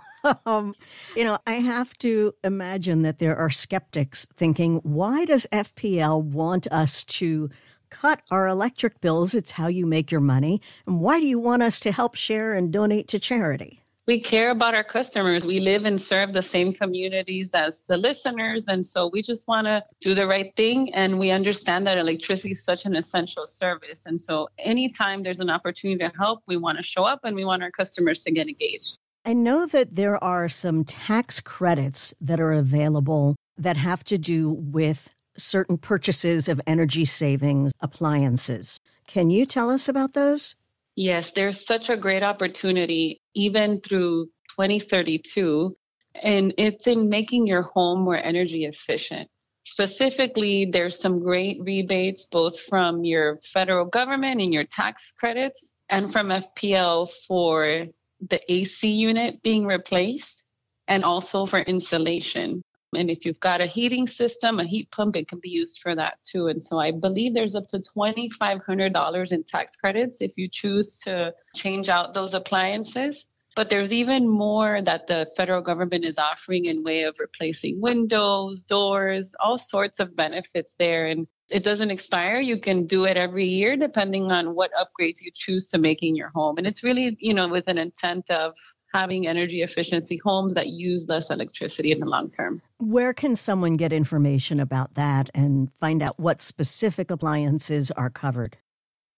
um, 0.46 0.75
you 1.16 1.25
know, 1.25 1.38
I 1.46 1.54
have 1.54 1.96
to 1.98 2.34
imagine 2.42 3.02
that 3.02 3.19
there 3.19 3.36
are 3.36 3.50
skeptics 3.50 4.26
thinking, 4.34 4.76
why 4.82 5.25
does 5.26 5.46
FPL 5.52 6.22
want 6.22 6.66
us 6.69 7.04
to 7.04 7.50
cut 7.90 8.22
our 8.31 8.48
electric 8.48 9.00
bills? 9.00 9.34
It's 9.34 9.52
how 9.52 9.66
you 9.66 9.86
make 9.86 10.10
your 10.10 10.22
money. 10.22 10.60
And 10.86 11.00
why 11.00 11.20
do 11.20 11.26
you 11.26 11.38
want 11.38 11.62
us 11.62 11.78
to 11.81 11.92
help 11.92 12.14
share 12.14 12.54
and 12.54 12.72
donate 12.72 13.08
to 13.08 13.19
charity? 13.19 13.83
We 14.06 14.21
care 14.21 14.51
about 14.51 14.75
our 14.75 14.85
customers. 14.85 15.45
We 15.45 15.61
live 15.61 15.85
and 15.85 16.01
serve 16.01 16.33
the 16.33 16.43
same 16.43 16.73
communities 16.73 17.51
as 17.55 17.83
the 17.89 17.97
listeners. 17.97 18.67
And 18.69 18.87
so 18.87 19.09
we 19.12 19.23
just 19.23 19.49
want 19.49 19.67
to 19.67 19.83
do 20.01 20.15
the 20.15 20.27
right 20.27 20.55
thing. 20.56 20.93
And 20.95 21.19
we 21.19 21.31
understand 21.31 21.87
that 21.87 21.97
electricity 21.97 22.53
is 22.53 22.62
such 22.62 22.85
an 22.85 22.95
essential 22.97 23.47
service. 23.47 24.03
And 24.05 24.21
so 24.21 24.49
anytime 24.59 25.23
there's 25.23 25.41
an 25.41 25.51
opportunity 25.51 25.99
to 25.99 26.12
help, 26.19 26.43
we 26.47 26.56
want 26.56 26.79
to 26.79 26.85
show 26.85 27.05
up 27.05 27.21
and 27.25 27.35
we 27.35 27.45
want 27.45 27.62
our 27.62 27.71
customers 27.71 28.21
to 28.21 28.31
get 28.31 28.49
engaged. 28.49 28.99
I 29.25 29.33
know 29.33 29.65
that 29.67 29.95
there 29.95 30.23
are 30.23 30.51
some 30.51 30.85
tax 30.85 31.41
credits 31.41 32.15
that 32.21 32.41
are 32.41 32.53
available 32.53 33.37
that 33.56 33.79
have 33.79 34.05
to 34.05 34.19
do 34.19 34.51
with 34.51 35.11
certain 35.39 35.79
purchases 35.79 36.46
of 36.46 36.61
energy 36.67 37.06
saving 37.06 37.73
appliances. 37.81 38.81
Can 39.06 39.31
you 39.31 39.46
tell 39.46 39.70
us 39.70 39.89
about 39.89 40.13
those? 40.13 40.56
Yes, 40.96 41.32
there's 41.34 41.67
such 41.67 41.91
a 41.91 41.96
great 41.96 42.23
opportunity, 42.23 43.19
even 43.34 43.81
through 43.81 44.26
2032, 44.50 45.76
and 46.22 46.55
it's 46.58 46.86
in 46.86 47.08
making 47.08 47.46
your 47.46 47.62
home 47.62 48.00
more 48.00 48.17
energy 48.17 48.64
efficient. 48.64 49.29
Specifically, 49.67 50.67
there's 50.67 51.00
some 51.00 51.20
great 51.20 51.58
rebates 51.60 52.26
both 52.26 52.60
from 52.60 53.03
your 53.05 53.41
federal 53.43 53.86
government 53.86 54.41
and 54.41 54.53
your 54.53 54.64
tax 54.64 55.12
credits 55.12 55.72
and 55.88 56.12
from 56.12 56.29
FPL 56.29 57.10
for 57.26 57.86
the 58.29 58.53
AC 58.53 58.91
unit 58.91 59.43
being 59.43 59.67
replaced 59.67 60.44
and 60.86 61.05
also 61.05 61.46
for 61.46 61.58
insulation. 61.58 62.62
And 62.96 63.10
if 63.10 63.24
you've 63.24 63.41
got 63.41 63.60
a 63.60 63.67
heating 63.67 64.06
system, 64.06 64.60
a 64.60 64.65
heat 64.65 64.91
pump, 64.91 65.17
it 65.17 65.29
can 65.29 65.39
be 65.41 65.51
used 65.51 65.81
for 65.81 65.94
that 65.94 66.19
too. 66.24 66.48
And 66.48 66.63
so 66.65 66.79
I 66.79 66.91
believe 66.91 67.34
there's 67.34 67.55
up 67.55 67.67
to 67.69 67.79
$2,500 67.79 69.32
in 69.32 69.44
tax 69.44 69.77
credits 69.77 70.20
if 70.20 70.32
you 70.36 70.48
choose 70.48 70.98
to 70.98 71.34
change 71.55 71.89
out 71.89 72.15
those 72.15 72.34
appliances. 72.34 73.27
But 73.56 73.70
there's 73.70 73.93
even 73.93 74.29
more 74.29 74.82
that 74.82 75.06
the 75.06 75.29
federal 75.36 75.63
government 75.63 76.05
is 76.05 76.19
offering 76.19 76.65
in 76.65 76.82
way 76.82 77.03
of 77.03 77.17
replacing 77.20 77.81
windows, 77.81 78.65
doors, 78.65 79.32
all 79.39 79.58
sorts 79.58 80.01
of 80.01 80.17
benefits 80.17 80.74
there. 80.77 81.06
And 81.06 81.29
it 81.51 81.63
doesn't 81.63 81.91
expire. 81.91 82.41
You 82.41 82.58
can 82.58 82.86
do 82.86 83.05
it 83.05 83.17
every 83.17 83.46
year 83.46 83.77
depending 83.77 84.32
on 84.32 84.55
what 84.55 84.72
upgrades 84.72 85.20
you 85.20 85.31
choose 85.32 85.67
to 85.67 85.79
make 85.79 86.03
in 86.03 86.17
your 86.17 86.31
home. 86.34 86.58
And 86.58 86.67
it's 86.67 86.82
really, 86.82 87.17
you 87.20 87.34
know, 87.34 87.48
with 87.48 87.69
an 87.69 87.79
intent 87.79 88.31
of 88.31 88.55
having 88.94 89.27
energy 89.27 89.63
efficiency 89.63 90.20
homes 90.24 90.55
that 90.55 90.69
use 90.69 91.06
less 91.08 91.31
electricity 91.31 91.91
in 91.91 91.98
the 91.98 92.06
long 92.06 92.31
term. 92.31 92.63
Where 92.79 93.13
can 93.13 93.34
someone 93.34 93.77
get 93.77 93.93
information 93.93 94.60
about 94.60 94.94
that 94.94 95.29
and 95.34 95.72
find 95.74 96.01
out 96.01 96.19
what 96.19 96.41
specific 96.41 97.10
appliances 97.10 97.91
are 97.91 98.08
covered? 98.08 98.56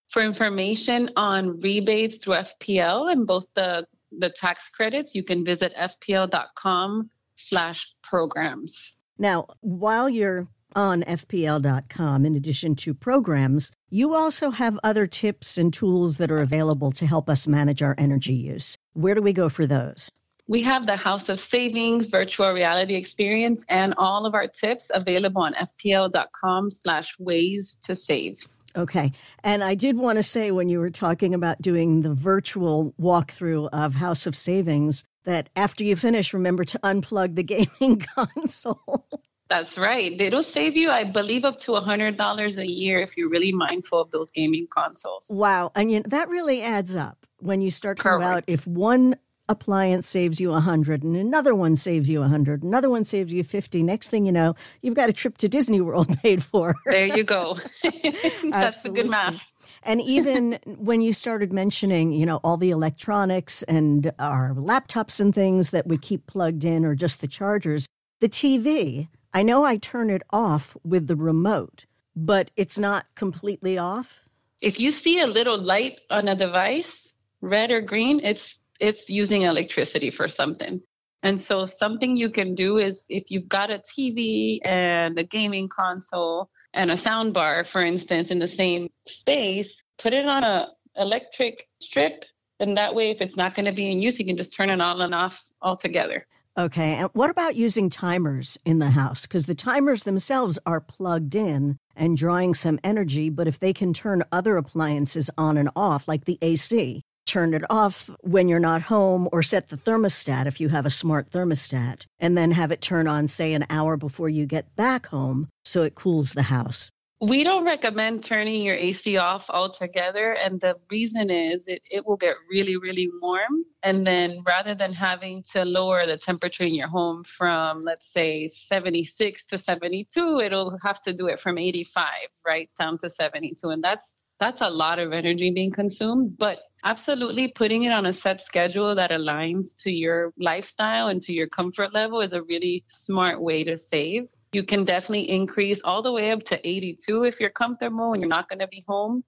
For 0.09 0.23
information 0.23 1.11
on 1.17 1.61
rebates 1.61 2.17
through 2.17 2.37
FPL 2.37 3.13
and 3.13 3.27
both 3.27 3.45
the, 3.55 3.87
the 4.19 4.31
tax 4.31 4.71
credits, 4.71 5.15
you 5.15 5.23
can 5.23 5.45
visit 5.45 5.75
fpl.com 5.77 7.11
slash 7.37 7.95
programs. 8.03 8.97
Now, 9.19 9.47
while 9.61 10.09
you're 10.09 10.49
on 10.77 11.03
FPL.com, 11.03 12.25
in 12.27 12.37
addition 12.37 12.77
to 12.77 12.95
programs, 12.95 13.73
you 13.91 14.15
also 14.15 14.51
have 14.51 14.79
other 14.85 15.07
tips 15.07 15.57
and 15.59 15.73
tools 15.73 16.19
that 16.19 16.31
are 16.31 16.39
available 16.39 16.93
to 16.93 17.07
help 17.07 17.29
us 17.29 17.49
manage 17.49 17.83
our 17.83 17.95
energy 17.97 18.35
use. 18.35 18.77
Where 18.93 19.15
do 19.15 19.23
we 19.23 19.33
go 19.33 19.49
for 19.49 19.67
those? 19.67 20.13
We 20.49 20.63
have 20.63 20.87
the 20.87 20.97
House 20.97 21.29
of 21.29 21.41
Savings 21.41 22.07
virtual 22.07 22.53
reality 22.53 22.95
experience 22.95 23.65
and 23.69 23.95
all 23.99 24.27
of 24.27 24.35
our 24.35 24.47
tips 24.47 24.91
available 24.95 25.43
on 25.43 25.55
fpl.com 25.55 26.71
slash 26.71 27.19
ways 27.19 27.77
to 27.83 27.97
save. 27.97 28.47
Okay. 28.77 29.13
And 29.43 29.65
I 29.65 29.75
did 29.75 29.97
want 29.97 30.19
to 30.19 30.23
say 30.23 30.51
when 30.51 30.69
you 30.69 30.79
were 30.79 30.91
talking 30.91 31.35
about 31.35 31.63
doing 31.63 32.03
the 32.03 32.13
virtual 32.13 32.95
walkthrough 33.01 33.71
of 33.73 33.95
House 33.95 34.27
of 34.27 34.37
Savings, 34.37 35.03
that 35.25 35.49
after 35.57 35.83
you 35.83 35.97
finish, 35.97 36.35
remember 36.35 36.65
to 36.65 36.79
unplug 36.81 37.35
the 37.35 37.43
gaming 37.43 37.99
console. 38.15 39.09
That's 39.49 39.79
right. 39.79 40.21
It'll 40.21 40.43
save 40.43 40.77
you, 40.77 40.91
I 40.91 41.05
believe, 41.05 41.45
up 41.45 41.59
to 41.61 41.73
$100 41.73 42.59
a 42.59 42.69
year 42.69 42.99
if 42.99 43.17
you're 43.17 43.29
really 43.29 43.53
mindful 43.53 44.01
of 44.01 44.11
those 44.11 44.33
gaming 44.33 44.67
consoles. 44.69 45.27
Wow. 45.31 45.71
And 45.75 45.91
you, 45.91 46.03
that 46.03 46.29
really 46.29 46.63
adds 46.63 46.97
up 46.97 47.27
when 47.39 47.61
you 47.61 47.71
start 47.71 47.99
to 47.99 48.17
about 48.17 48.45
if 48.47 48.67
one 48.67 49.17
appliance 49.49 50.09
saves 50.09 50.41
you 50.41 50.51
100 50.51 51.03
and 51.05 51.17
another 51.17 51.55
one 51.55 51.77
saves 51.77 52.11
you 52.11 52.19
100 52.19 52.65
another 52.65 52.91
one 52.91 53.05
saves 53.05 53.33
you 53.33 53.45
50 53.45 53.83
next 53.83 54.09
thing 54.09 54.27
you 54.27 54.33
know 54.33 54.57
you've 54.83 54.97
got 54.97 55.09
a 55.09 55.13
trip 55.13 55.39
to 55.39 55.49
disney 55.49 55.81
world 55.81 56.09
paid 56.23 56.43
for 56.43 56.75
there 56.87 57.07
you 57.07 57.23
go 57.23 57.57
that's 58.51 58.85
a 58.85 58.89
good 58.89 59.09
math 59.09 59.41
and 59.85 60.01
even 60.01 60.59
when 60.67 61.01
you 61.01 61.13
started 61.13 61.53
mentioning 61.53 62.13
you 62.13 62.27
know 62.27 62.41
all 62.43 62.57
the 62.57 62.71
electronics 62.71 63.63
and 63.65 64.13
our 64.19 64.53
laptops 64.55 65.21
and 65.21 65.33
things 65.33 65.71
that 65.71 65.87
we 65.87 65.97
keep 65.97 66.27
plugged 66.27 66.65
in 66.65 66.85
or 66.85 66.97
just 66.97 67.21
the 67.21 67.29
chargers 67.29 67.87
the 68.21 68.29
tv 68.29 69.07
I 69.37 69.43
know 69.43 69.65
I 69.65 69.77
turn 69.77 70.09
it 70.09 70.23
off 70.31 70.79
with 70.83 71.09
the 71.09 71.15
remote, 71.15 71.85
but 72.17 72.51
it's 72.57 72.79
not 72.79 73.05
completely 73.15 73.77
off. 73.77 74.23
If 74.63 74.81
you 74.81 74.91
see 74.91 75.21
a 75.21 75.27
little 75.27 75.59
light 75.59 75.99
on 76.09 76.29
a 76.29 76.35
device, 76.35 77.13
red 77.43 77.71
or 77.71 77.83
green, 77.83 78.25
it's 78.25 78.59
it's 78.81 79.11
using 79.11 79.43
electricity 79.43 80.11
for 80.11 80.27
something. 80.27 80.81
And 81.23 81.39
so 81.39 81.67
something 81.67 82.17
you 82.17 82.31
can 82.31 82.55
do 82.55 82.79
is 82.79 83.05
if 83.11 83.31
you've 83.31 83.47
got 83.47 83.71
a 83.71 83.81
TV 83.81 84.61
and 84.65 85.19
a 85.19 85.25
gaming 85.25 85.69
console 85.69 86.49
and 86.73 86.91
a 86.91 86.97
sound 86.97 87.35
bar, 87.35 87.65
for 87.65 87.83
instance, 87.83 88.31
in 88.31 88.39
the 88.39 88.49
same 88.49 88.89
space, 89.07 89.83
put 89.99 90.15
it 90.15 90.25
on 90.25 90.45
a 90.45 90.69
electric 90.97 91.69
strip. 91.83 92.25
And 92.59 92.79
that 92.79 92.95
way, 92.95 93.11
if 93.11 93.21
it's 93.21 93.37
not 93.37 93.55
going 93.55 93.67
to 93.67 93.73
be 93.73 93.91
in 93.91 94.01
use, 94.01 94.19
you 94.19 94.25
can 94.25 94.39
just 94.39 94.57
turn 94.57 94.71
it 94.71 94.81
on 94.81 95.03
and 95.03 95.15
off 95.15 95.43
altogether. 95.61 96.27
Okay. 96.59 96.95
And 96.95 97.11
what 97.13 97.29
about 97.29 97.55
using 97.55 97.91
timers 97.91 98.59
in 98.65 98.79
the 98.79 98.91
house? 98.91 99.27
Because 99.27 99.45
the 99.45 99.55
timers 99.55 100.05
themselves 100.05 100.59
are 100.65 100.81
plugged 100.81 101.35
in 101.35 101.77
and 101.95 102.17
drawing 102.17 102.55
some 102.55 102.81
energy, 102.83 103.29
but 103.29 103.47
if 103.47 103.59
they 103.59 103.75
can 103.75 103.93
turn 103.93 104.25
other 104.33 104.57
appliances 104.57 105.29
on 105.37 105.59
and 105.59 105.69
off, 105.77 106.09
like 106.09 106.25
the 106.25 106.39
AC, 106.41 107.03
turn 107.27 107.53
it 107.53 107.65
off 107.69 108.09
when 108.23 108.49
you're 108.49 108.59
not 108.59 108.83
home 108.83 109.29
or 109.33 109.43
set 109.43 109.69
the 109.69 109.77
thermostat 109.77 110.47
if 110.47 110.59
you 110.59 110.71
have 110.71 110.87
a 110.87 110.91
smart 110.91 111.31
thermostat, 111.31 112.07
and 112.19 112.39
then 112.39 112.53
have 112.53 112.73
it 112.73 112.81
turn 112.81 113.07
on, 113.07 113.27
say, 113.29 113.53
an 113.53 113.67
hour 113.69 113.99
before 113.99 114.31
you 114.31 114.47
get 114.47 114.75
back 114.77 115.07
home 115.07 115.49
so 115.65 115.83
it 115.83 115.95
cools 115.95 116.33
the 116.33 116.45
house. 116.45 116.91
We 117.21 117.45
don't 117.45 117.65
recommend 117.65 118.25
turning 118.25 118.63
your 118.63 118.75
AC 118.75 119.17
off 119.17 119.49
altogether. 119.49 120.33
And 120.33 120.61
the 120.61 120.77
reason 120.91 121.31
is 121.31 121.67
it, 121.67 121.81
it 121.91 122.07
will 122.07 122.19
get 122.19 122.37
really, 122.51 122.77
really 122.77 123.09
warm. 123.23 123.65
And 123.83 124.07
then 124.07 124.43
rather 124.47 124.75
than 124.75 124.93
having 124.93 125.43
to 125.53 125.65
lower 125.65 126.05
the 126.05 126.19
temperature 126.19 126.65
in 126.65 126.75
your 126.75 126.89
home 126.89 127.25
from, 127.25 127.81
let's 127.81 128.13
say, 128.13 128.49
76 128.49 129.47
to 129.47 129.57
72, 129.57 130.41
it'll 130.41 130.77
have 130.83 131.01
to 131.03 131.15
do 131.15 131.29
it 131.29 131.41
from 131.41 131.57
85, 131.57 132.05
right, 132.47 132.69
down 132.79 132.99
to 132.99 133.09
72. 133.09 133.67
And 133.71 133.83
that's 133.83 134.15
that's 134.39 134.61
a 134.61 134.69
lot 134.69 134.99
of 134.99 135.15
energy 135.15 135.51
being 135.51 135.73
consumed. 135.73 136.37
But 136.37 136.61
absolutely 136.85 137.49
putting 137.49 137.85
it 137.85 137.93
on 137.93 138.05
a 138.05 138.13
set 138.13 138.43
schedule 138.43 138.95
that 138.95 139.11
aligns 139.11 139.75
to 139.83 139.91
your 139.91 140.33
lifestyle 140.39 141.09
and 141.09 141.23
to 141.23 141.33
your 141.33 141.49
comfort 141.49 141.95
level 141.95 142.21
is 142.21 142.35
a 142.35 142.43
really 142.43 142.85
smart 142.89 143.41
way 143.41 143.65
to 143.65 143.79
save. 143.79 144.29
You 144.57 144.65
can 144.65 144.87
definitely 144.87 145.29
increase 145.29 145.83
all 145.83 146.01
the 146.01 146.11
way 146.11 146.31
up 146.33 146.43
to 146.45 146.67
82 146.67 147.25
if 147.25 147.41
you're 147.41 147.51
comfortable 147.51 148.15
and 148.15 148.23
you're 148.23 148.31
not 148.31 148.49
going 148.49 148.61
to 148.61 148.67
be 148.67 148.83
home. 148.89 149.23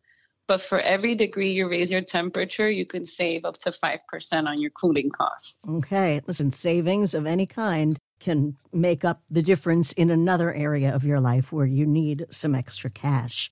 But 0.47 0.62
for 0.62 0.80
every 0.80 1.14
degree 1.14 1.50
you 1.50 1.68
raise 1.68 1.90
your 1.90 2.00
temperature, 2.00 2.70
you 2.70 2.87
can 2.87 3.04
save 3.04 3.44
up 3.44 3.58
to 3.58 3.70
5% 3.70 3.99
on 4.49 4.58
your 4.58 4.70
cooling 4.70 5.11
costs. 5.11 5.68
Okay. 5.68 6.23
Listen, 6.26 6.50
savings 6.50 7.12
of 7.12 7.26
any 7.26 7.44
kind 7.44 7.99
can 8.20 8.56
make 8.73 9.04
up 9.04 9.20
the 9.28 9.42
difference 9.42 9.92
in 9.92 10.08
another 10.08 10.50
area 10.54 10.94
of 10.94 11.04
your 11.04 11.20
life 11.20 11.52
where 11.52 11.66
you 11.66 11.85
need 11.85 12.25
some 12.30 12.54
extra 12.54 12.88
cash. 12.88 13.50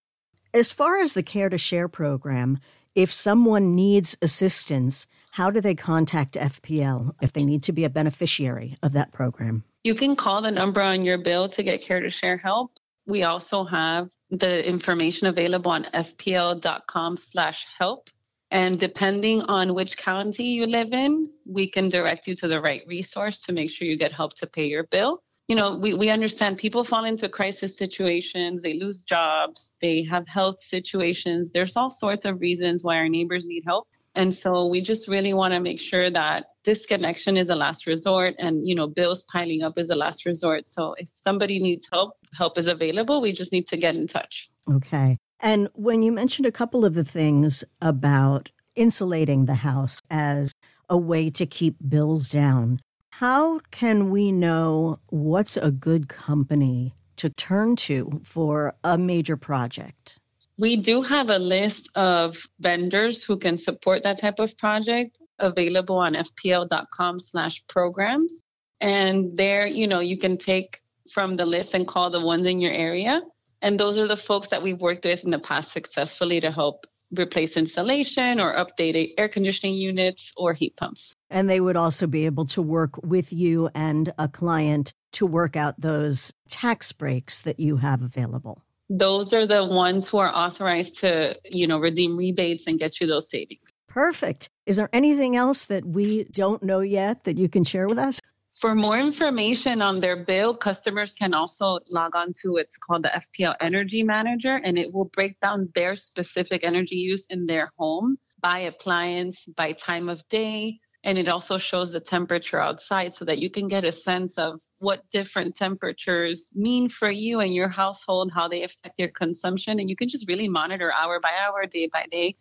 As 0.55 0.71
far 0.71 0.99
as 0.99 1.13
the 1.13 1.23
Care 1.23 1.51
to 1.51 1.59
Share 1.59 1.89
program, 1.89 2.59
if 2.95 3.13
someone 3.13 3.75
needs 3.75 4.17
assistance, 4.23 5.07
how 5.37 5.51
do 5.51 5.61
they 5.61 5.75
contact 5.75 6.33
FPL 6.33 7.15
if 7.21 7.35
they 7.35 7.45
need 7.45 7.63
to 7.65 7.73
be 7.73 7.85
a 7.85 7.91
beneficiary 7.91 8.79
of 8.83 8.95
that 8.95 9.13
program? 9.13 9.65
You 9.85 9.95
can 9.95 10.17
call 10.17 10.41
the 10.41 10.51
number 10.51 10.81
on 10.81 11.05
your 11.05 11.19
bill 11.19 11.47
to 11.51 11.63
get 11.63 11.83
care 11.83 12.01
to 12.01 12.09
share 12.09 12.39
help. 12.39 12.73
We 13.07 13.23
also 13.23 13.63
have 13.65 14.09
the 14.31 14.67
information 14.67 15.27
available 15.27 15.71
on 15.73 15.85
fpl.com 15.93 17.19
slash 17.19 17.67
help. 17.79 18.09
And 18.51 18.81
depending 18.81 19.43
on 19.43 19.75
which 19.75 19.99
county 19.99 20.45
you 20.45 20.65
live 20.65 20.95
in, 20.95 21.31
we 21.45 21.69
can 21.69 21.91
direct 21.91 22.27
you 22.27 22.35
to 22.37 22.49
the 22.49 22.63
right 22.63 22.81
resource 22.87 23.41
to 23.41 23.53
make 23.53 23.69
sure 23.69 23.87
you 23.87 23.99
get 23.99 24.13
help 24.13 24.33
to 24.37 24.47
pay 24.47 24.67
your 24.67 24.85
bill. 24.85 25.23
You 25.49 25.57
know, 25.57 25.77
we, 25.77 25.93
we 25.93 26.09
understand 26.09 26.57
people 26.57 26.83
fall 26.83 27.05
into 27.05 27.29
crisis 27.29 27.77
situations, 27.77 28.63
they 28.63 28.79
lose 28.79 29.03
jobs, 29.03 29.75
they 29.83 30.03
have 30.05 30.27
health 30.27 30.63
situations. 30.63 31.53
There's 31.53 31.77
all 31.77 31.91
sorts 31.91 32.25
of 32.25 32.41
reasons 32.41 32.83
why 32.83 32.97
our 32.97 33.11
neighbors 33.11 33.45
need 33.45 33.65
help. 33.67 33.87
And 34.17 34.35
so 34.35 34.67
we 34.67 34.81
just 34.81 35.09
really 35.09 35.35
want 35.35 35.53
to 35.53 35.61
make 35.61 35.79
sure 35.79 36.11
that 36.11 36.47
disconnection 36.65 37.37
is 37.37 37.51
a 37.51 37.55
last 37.55 37.87
resort 37.87 38.35
and, 38.39 38.67
you 38.67 38.75
know, 38.75 38.87
bills 38.87 39.25
piling 39.25 39.63
up 39.63 39.79
is 39.79 39.91
a 39.91 39.95
last 39.95 40.25
resort. 40.25 40.69
So 40.69 40.95
if 40.99 41.09
somebody 41.15 41.59
needs 41.59 41.89
help, 41.93 42.15
help 42.35 42.57
is 42.59 42.67
available. 42.67 43.21
We 43.21 43.33
just 43.33 43.53
need 43.53 43.69
to 43.69 43.77
get 43.77 43.95
in 43.95 44.07
touch. 44.07 44.49
Okay. 44.69 45.19
And 45.41 45.69
when 45.75 46.03
you 46.03 46.13
mentioned 46.13 46.47
a 46.47 46.53
couple 46.53 46.85
of 46.85 46.95
the 46.95 47.05
things 47.05 47.63
about 47.83 48.51
insulating 48.75 49.45
the 49.45 49.57
house 49.57 50.01
as 50.11 50.53
a 50.89 50.97
way 50.97 51.29
to 51.31 51.45
keep 51.45 51.77
bills 51.87 52.29
down, 52.31 52.81
how 53.11 53.61
can 53.71 54.11
we 54.11 54.33
know 54.33 54.99
what's 55.09 55.57
a 55.57 55.71
good 55.71 56.09
company 56.09 56.95
to 57.17 57.31
turn 57.31 57.77
to 57.77 58.21
for 58.25 58.75
a 58.83 58.97
major 58.97 59.37
project? 59.37 60.19
We 60.59 60.77
do 60.77 61.03
have 61.03 61.29
a 61.29 61.39
list 61.39 61.91
of 61.95 62.39
vendors 62.61 63.23
who 63.23 63.39
can 63.39 63.59
support 63.59 64.05
that 64.05 64.21
type 64.21 64.39
of 64.39 64.57
project 64.57 65.19
available 65.39 65.99
on 65.99 66.15
fpl.com 66.15 67.21
slash 67.21 67.63
programs. 67.67 68.43
And 68.81 69.37
there, 69.37 69.67
you 69.67 69.87
know, 69.87 70.01
you 70.01 70.17
can 70.17 70.39
take 70.39 70.81
from 71.13 71.37
the 71.37 71.45
list 71.45 71.75
and 71.75 71.87
call 71.87 72.11
the 72.11 72.21
ones 72.21 72.47
in 72.47 72.61
your 72.61 72.73
area. 72.73 73.21
And 73.61 73.79
those 73.79 73.99
are 73.99 74.09
the 74.09 74.17
folks 74.17 74.49
that 74.49 74.63
we've 74.63 74.81
worked 74.81 75.05
with 75.05 75.25
in 75.25 75.31
the 75.31 75.39
past 75.39 75.73
successfully 75.73 76.41
to 76.41 76.51
help 76.51 76.87
replace 77.17 77.57
insulation 77.57 78.41
or 78.41 78.55
update 78.55 79.13
air 79.17 79.29
conditioning 79.29 79.77
units 79.77 80.33
or 80.37 80.55
heat 80.55 80.77
pumps. 80.77 81.15
And 81.31 81.49
they 81.49 81.61
would 81.61 81.77
also 81.77 82.07
be 82.07 82.27
able 82.27 82.47
to 82.47 82.63
work 82.63 83.03
with 83.03 83.33
you 83.33 83.71
and 83.75 84.13
a 84.19 84.29
client 84.29 84.93
to 85.13 85.27
work 85.27 85.57
out 85.57 85.81
those 85.81 86.33
tax 86.49 86.93
breaks 86.93 87.43
that 87.43 87.61
you 87.61 87.77
have 87.77 88.03
available 88.03 88.63
those 88.89 89.33
are 89.33 89.47
the 89.47 89.65
ones 89.65 90.09
who 90.09 90.19
are 90.19 90.35
authorized 90.35 91.01
to, 91.01 91.39
you 91.45 91.67
know, 91.67 91.79
redeem 91.79 92.17
rebates 92.17 92.67
and 92.67 92.79
get 92.79 93.01
you 93.01 93.07
those 93.07 93.29
savings. 93.31 93.71
Perfect. 93.89 94.51
Is 94.67 94.77
there 94.77 94.91
anything 94.93 95.37
else 95.37 95.65
that 95.65 95.85
we 95.87 96.25
don't 96.25 96.63
know 96.63 96.81
yet 96.81 97.25
that 97.25 97.39
you 97.39 97.49
can 97.49 97.65
share 97.65 97.89
with 97.89 97.99
us? 97.99 98.21
For 98.53 98.75
more 98.75 98.99
information 98.99 99.83
on 99.83 100.01
their 100.01 100.25
bill, 100.25 100.57
customers 100.57 101.13
can 101.13 101.35
also 101.35 101.79
log 101.91 102.17
on 102.17 102.33
to 102.43 102.57
it's 102.57 102.79
called 102.79 103.03
the 103.03 103.11
FPL 103.11 103.55
Energy 103.61 104.03
Manager, 104.03 104.57
and 104.65 104.79
it 104.79 104.93
will 104.93 105.05
break 105.07 105.39
down 105.41 105.69
their 105.75 105.95
specific 105.95 106.65
energy 106.65 106.97
use 106.97 107.27
in 107.29 107.47
their 107.47 107.71
home 107.77 108.17
by 108.41 108.61
appliance, 108.61 109.45
by 109.57 109.73
time 109.73 110.09
of 110.09 110.27
day, 110.29 110.79
and 111.05 111.19
it 111.19 111.29
also 111.29 111.59
shows 111.59 111.93
the 111.93 112.01
temperature 112.01 112.61
outside 112.61 113.15
so 113.15 113.25
that 113.27 113.39
you 113.39 113.51
can 113.51 113.69
get 113.69 113.85
a 113.85 113.93
sense 113.93 114.39
of 114.39 114.59
what 114.79 115.09
different 115.11 115.57
temperatures 115.57 116.51
mean 116.55 116.89
for 116.89 117.11
you 117.11 117.41
and 117.41 117.55
your 117.55 117.69
household, 117.69 118.31
how 118.35 118.49
they 118.49 118.63
affect 118.63 118.99
your 118.99 119.09
consumption. 119.09 119.81
And 119.81 119.89
you 119.89 119.97
can 119.97 120.09
just 120.09 120.29
really 120.29 120.49
monitor 120.49 120.93
hour 120.93 121.21
by 121.21 121.31
hour, 121.47 121.67
day 121.67 121.89
by 121.93 122.07
day, 122.11 122.37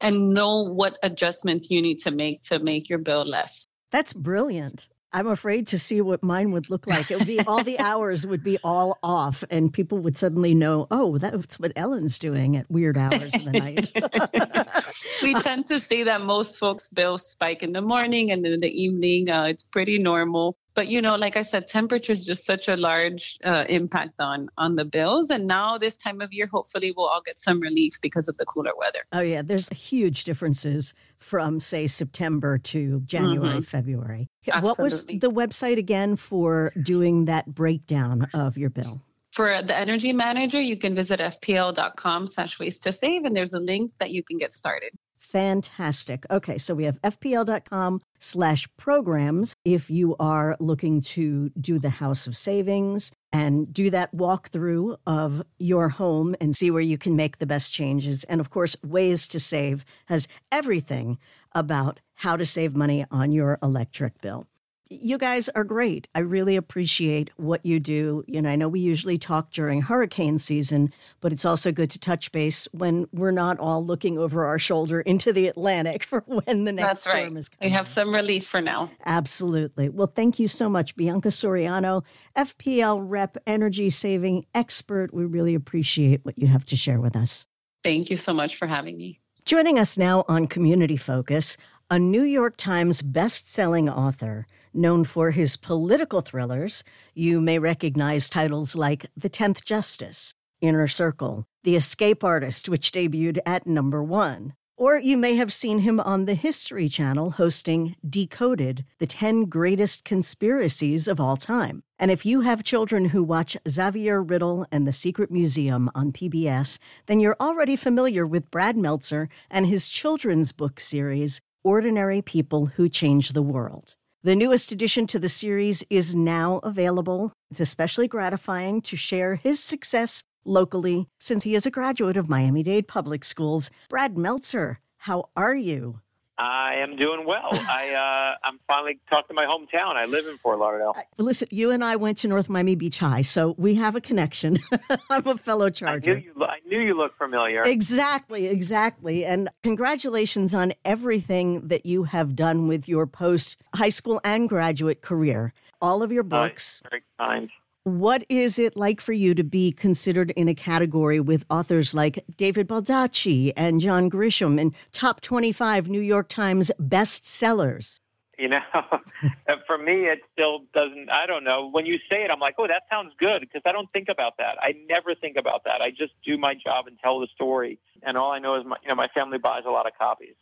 and 0.00 0.34
know 0.34 0.62
what 0.62 0.98
adjustments 1.02 1.70
you 1.70 1.80
need 1.80 1.98
to 2.00 2.10
make 2.10 2.42
to 2.42 2.58
make 2.58 2.88
your 2.88 2.98
bill 2.98 3.24
less. 3.24 3.66
That's 3.90 4.12
brilliant. 4.12 4.88
I'm 5.12 5.28
afraid 5.28 5.68
to 5.68 5.78
see 5.78 6.02
what 6.02 6.22
mine 6.22 6.50
would 6.52 6.68
look 6.68 6.86
like. 6.86 7.10
It 7.10 7.18
would 7.18 7.26
be 7.26 7.40
all 7.40 7.64
the 7.64 7.78
hours 7.78 8.26
would 8.26 8.42
be 8.42 8.58
all 8.62 8.98
off, 9.02 9.44
and 9.50 9.72
people 9.72 9.98
would 10.00 10.16
suddenly 10.16 10.54
know, 10.54 10.86
oh, 10.90 11.16
that's 11.16 11.58
what 11.58 11.72
Ellen's 11.74 12.18
doing 12.18 12.56
at 12.56 12.70
weird 12.70 12.98
hours 12.98 13.34
of 13.34 13.44
the 13.44 13.52
night. 13.52 13.92
we 15.22 15.32
tend 15.40 15.66
to 15.68 15.78
see 15.78 16.02
that 16.02 16.20
most 16.20 16.58
folks' 16.58 16.90
bills 16.90 17.26
spike 17.26 17.62
in 17.62 17.72
the 17.72 17.80
morning 17.80 18.30
and 18.30 18.44
in 18.44 18.60
the 18.60 18.68
evening. 18.68 19.30
Uh, 19.30 19.44
it's 19.44 19.64
pretty 19.64 19.98
normal. 19.98 20.58
But 20.76 20.88
you 20.88 21.00
know, 21.00 21.16
like 21.16 21.38
I 21.38 21.42
said, 21.42 21.68
temperature 21.68 22.12
is 22.12 22.24
just 22.24 22.44
such 22.44 22.68
a 22.68 22.76
large 22.76 23.38
uh, 23.42 23.64
impact 23.66 24.20
on 24.20 24.50
on 24.58 24.74
the 24.74 24.84
bills. 24.84 25.30
And 25.30 25.46
now 25.46 25.78
this 25.78 25.96
time 25.96 26.20
of 26.20 26.34
year, 26.34 26.46
hopefully, 26.46 26.92
we'll 26.94 27.06
all 27.06 27.22
get 27.24 27.38
some 27.38 27.60
relief 27.60 27.94
because 28.02 28.28
of 28.28 28.36
the 28.36 28.44
cooler 28.44 28.72
weather. 28.76 29.00
Oh 29.10 29.20
yeah, 29.20 29.40
there's 29.40 29.70
huge 29.70 30.24
differences 30.24 30.92
from 31.16 31.60
say 31.60 31.86
September 31.86 32.58
to 32.58 33.00
January, 33.00 33.54
mm-hmm. 33.54 33.60
February. 33.62 34.28
Absolutely. 34.46 34.68
What 34.68 34.78
was 34.78 35.06
the 35.06 35.30
website 35.30 35.78
again 35.78 36.14
for 36.16 36.72
doing 36.80 37.24
that 37.24 37.46
breakdown 37.46 38.28
of 38.34 38.58
your 38.58 38.70
bill? 38.70 39.00
For 39.32 39.62
the 39.62 39.76
energy 39.76 40.12
manager, 40.12 40.60
you 40.60 40.76
can 40.76 40.94
visit 40.94 41.20
fpl.com 41.20 42.26
slash 42.26 42.58
ways 42.58 42.78
to 42.80 42.92
save 42.92 43.24
and 43.24 43.34
there's 43.34 43.54
a 43.54 43.60
link 43.60 43.92
that 43.98 44.10
you 44.10 44.22
can 44.22 44.38
get 44.38 44.54
started. 44.54 44.92
Fantastic. 45.26 46.24
Okay, 46.30 46.56
so 46.56 46.74
we 46.74 46.84
have 46.84 47.02
fpl.com 47.02 48.00
slash 48.20 48.68
programs 48.76 49.56
if 49.64 49.90
you 49.90 50.14
are 50.20 50.56
looking 50.60 51.00
to 51.00 51.48
do 51.60 51.80
the 51.80 51.90
house 51.90 52.28
of 52.28 52.36
savings 52.36 53.10
and 53.32 53.72
do 53.72 53.90
that 53.90 54.14
walkthrough 54.14 54.96
of 55.04 55.42
your 55.58 55.88
home 55.88 56.36
and 56.40 56.54
see 56.54 56.70
where 56.70 56.80
you 56.80 56.96
can 56.96 57.16
make 57.16 57.38
the 57.38 57.46
best 57.46 57.72
changes. 57.72 58.22
And 58.24 58.40
of 58.40 58.50
course, 58.50 58.76
Ways 58.84 59.26
to 59.28 59.40
Save 59.40 59.84
has 60.06 60.28
everything 60.52 61.18
about 61.52 61.98
how 62.14 62.36
to 62.36 62.46
save 62.46 62.76
money 62.76 63.04
on 63.10 63.32
your 63.32 63.58
electric 63.62 64.20
bill 64.20 64.46
you 64.88 65.18
guys 65.18 65.48
are 65.50 65.64
great. 65.64 66.08
I 66.14 66.20
really 66.20 66.56
appreciate 66.56 67.30
what 67.36 67.64
you 67.64 67.80
do. 67.80 68.24
You 68.26 68.42
know, 68.42 68.50
I 68.50 68.56
know 68.56 68.68
we 68.68 68.80
usually 68.80 69.18
talk 69.18 69.50
during 69.50 69.82
hurricane 69.82 70.38
season, 70.38 70.90
but 71.20 71.32
it's 71.32 71.44
also 71.44 71.72
good 71.72 71.90
to 71.90 71.98
touch 71.98 72.30
base 72.32 72.68
when 72.72 73.06
we're 73.12 73.32
not 73.32 73.58
all 73.58 73.84
looking 73.84 74.18
over 74.18 74.46
our 74.46 74.58
shoulder 74.58 75.00
into 75.00 75.32
the 75.32 75.48
Atlantic 75.48 76.04
for 76.04 76.20
when 76.26 76.64
the 76.64 76.72
next 76.72 76.86
That's 76.86 77.00
storm 77.02 77.16
right. 77.16 77.36
is 77.36 77.48
coming. 77.48 77.72
We 77.72 77.76
have 77.76 77.88
some 77.88 78.14
relief 78.14 78.46
for 78.46 78.60
now. 78.60 78.90
Absolutely. 79.04 79.88
Well, 79.88 80.12
thank 80.14 80.38
you 80.38 80.48
so 80.48 80.68
much, 80.68 80.96
Bianca 80.96 81.28
Soriano, 81.28 82.04
FPL 82.36 83.02
rep, 83.02 83.36
energy 83.46 83.90
saving 83.90 84.44
expert. 84.54 85.12
We 85.12 85.24
really 85.24 85.54
appreciate 85.54 86.24
what 86.24 86.38
you 86.38 86.46
have 86.46 86.64
to 86.66 86.76
share 86.76 87.00
with 87.00 87.16
us. 87.16 87.46
Thank 87.82 88.10
you 88.10 88.16
so 88.16 88.32
much 88.32 88.56
for 88.56 88.66
having 88.66 88.96
me. 88.96 89.20
Joining 89.44 89.78
us 89.78 89.96
now 89.96 90.24
on 90.26 90.48
Community 90.48 90.96
Focus, 90.96 91.56
a 91.88 92.00
New 92.00 92.24
York 92.24 92.56
Times 92.56 93.00
best-selling 93.00 93.88
author 93.88 94.46
Known 94.76 95.04
for 95.04 95.30
his 95.30 95.56
political 95.56 96.20
thrillers, 96.20 96.84
you 97.14 97.40
may 97.40 97.58
recognize 97.58 98.28
titles 98.28 98.76
like 98.76 99.06
The 99.16 99.30
Tenth 99.30 99.64
Justice, 99.64 100.34
Inner 100.60 100.86
Circle, 100.86 101.46
The 101.64 101.76
Escape 101.76 102.22
Artist, 102.22 102.68
which 102.68 102.92
debuted 102.92 103.38
at 103.46 103.66
number 103.66 104.02
one. 104.02 104.52
Or 104.76 104.98
you 104.98 105.16
may 105.16 105.36
have 105.36 105.50
seen 105.50 105.78
him 105.78 105.98
on 105.98 106.26
the 106.26 106.34
History 106.34 106.90
Channel 106.90 107.30
hosting 107.30 107.96
Decoded, 108.06 108.84
the 108.98 109.06
10 109.06 109.46
greatest 109.46 110.04
conspiracies 110.04 111.08
of 111.08 111.18
all 111.18 111.38
time. 111.38 111.82
And 111.98 112.10
if 112.10 112.26
you 112.26 112.42
have 112.42 112.62
children 112.62 113.06
who 113.06 113.22
watch 113.22 113.56
Xavier 113.66 114.22
Riddle 114.22 114.66
and 114.70 114.86
the 114.86 114.92
Secret 114.92 115.30
Museum 115.30 115.90
on 115.94 116.12
PBS, 116.12 116.78
then 117.06 117.18
you're 117.18 117.36
already 117.40 117.76
familiar 117.76 118.26
with 118.26 118.50
Brad 118.50 118.76
Meltzer 118.76 119.30
and 119.50 119.66
his 119.66 119.88
children's 119.88 120.52
book 120.52 120.80
series, 120.80 121.40
Ordinary 121.64 122.20
People 122.20 122.66
Who 122.66 122.90
Change 122.90 123.30
the 123.30 123.40
World. 123.40 123.96
The 124.26 124.34
newest 124.34 124.72
addition 124.72 125.06
to 125.06 125.20
the 125.20 125.28
series 125.28 125.84
is 125.88 126.12
now 126.12 126.58
available. 126.64 127.32
It's 127.48 127.60
especially 127.60 128.08
gratifying 128.08 128.82
to 128.82 128.96
share 128.96 129.36
his 129.36 129.62
success 129.62 130.24
locally 130.44 131.06
since 131.20 131.44
he 131.44 131.54
is 131.54 131.64
a 131.64 131.70
graduate 131.70 132.16
of 132.16 132.28
Miami 132.28 132.64
Dade 132.64 132.88
Public 132.88 133.22
Schools. 133.22 133.70
Brad 133.88 134.18
Meltzer, 134.18 134.80
how 134.96 135.28
are 135.36 135.54
you? 135.54 136.00
I 136.38 136.74
am 136.76 136.96
doing 136.96 137.26
well. 137.26 137.48
I 137.52 137.94
uh, 137.94 138.46
I'm 138.46 138.58
finally 138.66 138.98
talking 139.08 139.28
to 139.28 139.34
my 139.34 139.46
hometown. 139.46 139.96
I 139.96 140.04
live 140.04 140.26
in 140.26 140.36
Fort 140.38 140.58
Lauderdale. 140.58 140.94
Listen, 141.16 141.48
you 141.50 141.70
and 141.70 141.82
I 141.82 141.96
went 141.96 142.18
to 142.18 142.28
North 142.28 142.50
Miami 142.50 142.74
Beach 142.74 142.98
High, 142.98 143.22
so 143.22 143.54
we 143.56 143.76
have 143.76 143.96
a 143.96 144.00
connection. 144.00 144.56
I'm 145.10 145.26
a 145.26 145.38
fellow 145.38 145.70
Charger. 145.70 146.10
I 146.10 146.14
knew, 146.14 146.32
you, 146.36 146.44
I 146.44 146.58
knew 146.66 146.80
you 146.80 146.94
looked 146.96 147.16
familiar. 147.16 147.62
Exactly, 147.62 148.46
exactly. 148.48 149.24
And 149.24 149.48
congratulations 149.62 150.54
on 150.54 150.74
everything 150.84 151.68
that 151.68 151.86
you 151.86 152.04
have 152.04 152.36
done 152.36 152.68
with 152.68 152.86
your 152.86 153.06
post 153.06 153.56
high 153.74 153.88
school 153.88 154.20
and 154.22 154.48
graduate 154.48 155.00
career. 155.00 155.54
All 155.80 156.02
of 156.02 156.12
your 156.12 156.22
books. 156.22 156.82
very 156.90 157.02
kind. 157.18 157.50
What 157.86 158.24
is 158.28 158.58
it 158.58 158.76
like 158.76 159.00
for 159.00 159.12
you 159.12 159.32
to 159.36 159.44
be 159.44 159.70
considered 159.70 160.32
in 160.32 160.48
a 160.48 160.56
category 160.56 161.20
with 161.20 161.44
authors 161.48 161.94
like 161.94 162.24
David 162.36 162.66
Baldacci 162.66 163.52
and 163.56 163.80
John 163.80 164.10
Grisham 164.10 164.60
and 164.60 164.74
top 164.90 165.20
25 165.20 165.88
New 165.88 166.00
York 166.00 166.28
Times 166.28 166.72
bestsellers? 166.80 168.00
You 168.40 168.48
know, 168.48 168.58
for 169.68 169.78
me, 169.78 170.06
it 170.06 170.18
still 170.32 170.64
doesn't, 170.74 171.10
I 171.10 171.26
don't 171.26 171.44
know. 171.44 171.70
When 171.70 171.86
you 171.86 171.98
say 172.10 172.24
it, 172.24 172.30
I'm 172.32 172.40
like, 172.40 172.56
oh, 172.58 172.66
that 172.66 172.82
sounds 172.90 173.12
good 173.20 173.42
because 173.42 173.62
I 173.64 173.70
don't 173.70 173.88
think 173.92 174.08
about 174.08 174.36
that. 174.38 174.56
I 174.60 174.74
never 174.88 175.14
think 175.14 175.36
about 175.36 175.62
that. 175.66 175.80
I 175.80 175.90
just 175.90 176.14
do 176.24 176.36
my 176.36 176.54
job 176.54 176.88
and 176.88 176.98
tell 176.98 177.20
the 177.20 177.28
story. 177.36 177.78
And 178.02 178.18
all 178.18 178.32
I 178.32 178.40
know 178.40 178.56
is 178.56 178.66
my, 178.66 178.78
you 178.82 178.88
know, 178.88 178.96
my 178.96 179.06
family 179.14 179.38
buys 179.38 179.62
a 179.64 179.70
lot 179.70 179.86
of 179.86 179.92
copies. 179.96 180.34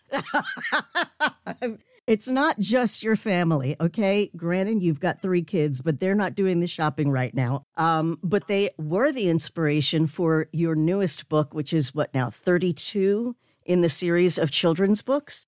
It's 2.06 2.28
not 2.28 2.58
just 2.58 3.02
your 3.02 3.16
family, 3.16 3.76
okay? 3.80 4.30
Granted, 4.36 4.82
you've 4.82 5.00
got 5.00 5.22
three 5.22 5.42
kids, 5.42 5.80
but 5.80 6.00
they're 6.00 6.14
not 6.14 6.34
doing 6.34 6.60
the 6.60 6.66
shopping 6.66 7.10
right 7.10 7.32
now. 7.32 7.62
Um, 7.76 8.18
but 8.22 8.46
they 8.46 8.70
were 8.76 9.10
the 9.10 9.30
inspiration 9.30 10.06
for 10.06 10.48
your 10.52 10.74
newest 10.74 11.30
book, 11.30 11.54
which 11.54 11.72
is 11.72 11.94
what 11.94 12.12
now, 12.12 12.28
32 12.28 13.34
in 13.64 13.80
the 13.80 13.88
series 13.88 14.36
of 14.36 14.50
children's 14.50 15.00
books? 15.00 15.46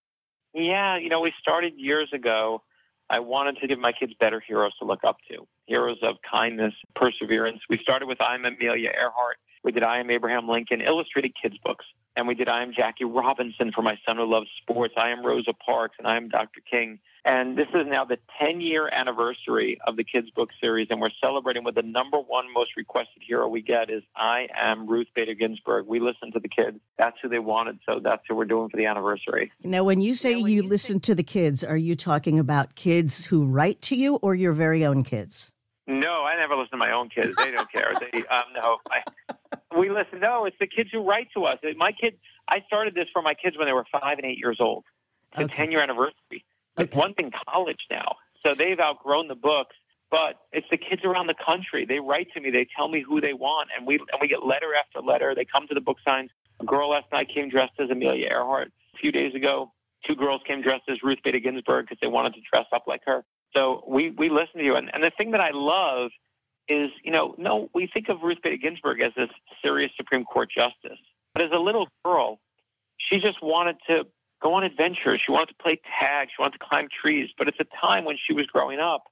Yeah, 0.54 0.96
you 0.96 1.10
know, 1.10 1.20
we 1.20 1.34
started 1.38 1.74
years 1.76 2.08
ago. 2.14 2.62
I 3.10 3.20
wanted 3.20 3.58
to 3.60 3.68
give 3.68 3.78
my 3.78 3.92
kids 3.92 4.14
better 4.18 4.40
heroes 4.40 4.72
to 4.78 4.86
look 4.86 5.04
up 5.04 5.18
to, 5.30 5.46
heroes 5.66 5.98
of 6.02 6.16
kindness, 6.28 6.72
perseverance. 6.94 7.60
We 7.68 7.76
started 7.78 8.06
with 8.06 8.20
I'm 8.22 8.46
Amelia 8.46 8.90
Earhart. 8.90 9.36
We 9.66 9.72
did 9.72 9.82
I 9.82 9.98
Am 9.98 10.10
Abraham 10.10 10.48
Lincoln, 10.48 10.80
illustrated 10.80 11.32
kids' 11.42 11.58
books 11.58 11.84
and 12.16 12.26
we 12.26 12.34
did 12.34 12.48
I 12.48 12.62
Am 12.62 12.72
Jackie 12.72 13.04
Robinson 13.04 13.72
for 13.72 13.82
my 13.82 13.98
son 14.06 14.16
who 14.16 14.24
loves 14.24 14.48
sports. 14.62 14.94
I 14.96 15.10
Am 15.10 15.24
Rosa 15.24 15.52
Parks, 15.52 15.96
and 15.98 16.06
I 16.06 16.16
Am 16.16 16.28
Dr. 16.28 16.60
King. 16.68 16.98
And 17.24 17.58
this 17.58 17.66
is 17.74 17.86
now 17.86 18.04
the 18.04 18.18
10 18.40 18.60
year 18.60 18.88
anniversary 18.90 19.78
of 19.86 19.96
the 19.96 20.04
kids' 20.04 20.30
book 20.30 20.50
series, 20.60 20.88
and 20.90 21.00
we're 21.00 21.10
celebrating 21.22 21.62
with 21.62 21.74
the 21.74 21.82
number 21.82 22.18
one 22.18 22.52
most 22.52 22.70
requested 22.76 23.22
hero 23.26 23.48
we 23.48 23.60
get 23.60 23.90
is 23.90 24.02
I 24.16 24.48
Am 24.56 24.86
Ruth 24.86 25.08
Bader 25.14 25.34
Ginsburg. 25.34 25.86
We 25.86 26.00
listen 26.00 26.32
to 26.32 26.40
the 26.40 26.48
kids. 26.48 26.78
That's 26.98 27.16
who 27.22 27.28
they 27.28 27.38
wanted, 27.38 27.78
so 27.84 28.00
that's 28.02 28.22
who 28.28 28.34
we're 28.34 28.46
doing 28.46 28.70
for 28.70 28.76
the 28.76 28.86
anniversary. 28.86 29.52
Now, 29.62 29.84
when 29.84 30.00
you 30.00 30.14
say 30.14 30.38
you, 30.38 30.46
you 30.46 30.62
listen 30.62 31.00
to 31.00 31.14
the 31.14 31.24
kids, 31.24 31.62
are 31.62 31.76
you 31.76 31.94
talking 31.94 32.38
about 32.38 32.74
kids 32.76 33.26
who 33.26 33.44
write 33.44 33.82
to 33.82 33.96
you 33.96 34.16
or 34.16 34.34
your 34.34 34.52
very 34.52 34.86
own 34.86 35.02
kids? 35.02 35.52
No, 35.88 36.24
I 36.24 36.36
never 36.36 36.56
listen 36.56 36.72
to 36.72 36.76
my 36.78 36.92
own 36.92 37.08
kids. 37.08 37.34
They 37.36 37.52
don't 37.52 37.70
care. 37.70 37.92
They, 38.00 38.24
um, 38.26 38.42
no, 38.54 38.78
I, 38.90 39.34
we 39.76 39.90
listen. 39.90 40.20
No, 40.20 40.44
it's 40.44 40.56
the 40.58 40.66
kids 40.66 40.90
who 40.92 41.00
write 41.00 41.28
to 41.34 41.44
us. 41.44 41.58
My 41.76 41.92
kids. 41.92 42.16
I 42.48 42.62
started 42.66 42.94
this 42.94 43.08
for 43.12 43.22
my 43.22 43.34
kids 43.34 43.58
when 43.58 43.66
they 43.66 43.72
were 43.72 43.84
five 43.90 44.18
and 44.18 44.24
eight 44.24 44.38
years 44.38 44.58
old. 44.60 44.84
The 45.36 45.44
okay. 45.44 45.54
ten 45.54 45.70
year 45.72 45.80
anniversary. 45.80 46.44
It's 46.78 46.92
okay. 46.92 46.98
one 46.98 47.14
thing 47.14 47.32
college 47.48 47.80
now, 47.90 48.16
so 48.44 48.54
they've 48.54 48.78
outgrown 48.78 49.28
the 49.28 49.34
books. 49.34 49.74
But 50.10 50.36
it's 50.52 50.66
the 50.70 50.76
kids 50.76 51.02
around 51.04 51.26
the 51.26 51.34
country. 51.34 51.84
They 51.84 51.98
write 51.98 52.28
to 52.34 52.40
me. 52.40 52.50
They 52.50 52.66
tell 52.76 52.88
me 52.88 53.02
who 53.06 53.20
they 53.20 53.32
want, 53.32 53.70
and 53.76 53.86
we 53.86 53.96
and 53.96 54.20
we 54.20 54.28
get 54.28 54.44
letter 54.44 54.74
after 54.78 55.00
letter. 55.00 55.34
They 55.34 55.44
come 55.44 55.66
to 55.68 55.74
the 55.74 55.80
book 55.80 55.98
signs. 56.06 56.30
A 56.60 56.64
girl 56.64 56.90
last 56.90 57.06
night 57.12 57.28
came 57.34 57.48
dressed 57.50 57.74
as 57.78 57.90
Amelia 57.90 58.28
Earhart. 58.32 58.72
A 58.94 58.98
few 58.98 59.12
days 59.12 59.34
ago, 59.34 59.72
two 60.06 60.14
girls 60.14 60.40
came 60.46 60.62
dressed 60.62 60.84
as 60.88 61.02
Ruth 61.02 61.18
Bader 61.24 61.40
Ginsburg 61.40 61.86
because 61.86 61.98
they 62.00 62.06
wanted 62.06 62.34
to 62.34 62.40
dress 62.52 62.66
up 62.72 62.84
like 62.86 63.02
her. 63.06 63.24
So 63.54 63.84
we 63.86 64.10
we 64.10 64.28
listen 64.28 64.58
to 64.58 64.64
you, 64.64 64.76
and, 64.76 64.90
and 64.94 65.02
the 65.02 65.10
thing 65.10 65.32
that 65.32 65.40
I 65.40 65.50
love 65.52 66.10
is, 66.68 66.90
you 67.02 67.10
know, 67.10 67.34
no, 67.38 67.70
we 67.74 67.86
think 67.86 68.08
of 68.08 68.22
Ruth 68.22 68.38
Bader 68.42 68.56
Ginsburg 68.56 69.00
as 69.00 69.12
this 69.16 69.30
serious 69.62 69.92
Supreme 69.96 70.24
Court 70.24 70.50
justice. 70.50 70.98
But 71.34 71.44
as 71.44 71.50
a 71.52 71.58
little 71.58 71.88
girl, 72.04 72.40
she 72.96 73.18
just 73.18 73.42
wanted 73.42 73.76
to 73.88 74.06
go 74.42 74.54
on 74.54 74.64
adventures. 74.64 75.20
She 75.20 75.30
wanted 75.32 75.48
to 75.48 75.62
play 75.62 75.80
tag. 76.00 76.28
She 76.28 76.40
wanted 76.40 76.58
to 76.58 76.64
climb 76.64 76.88
trees. 76.88 77.30
But 77.36 77.48
it's 77.48 77.60
a 77.60 77.66
time 77.80 78.04
when 78.04 78.16
she 78.16 78.32
was 78.32 78.46
growing 78.46 78.80
up 78.80 79.04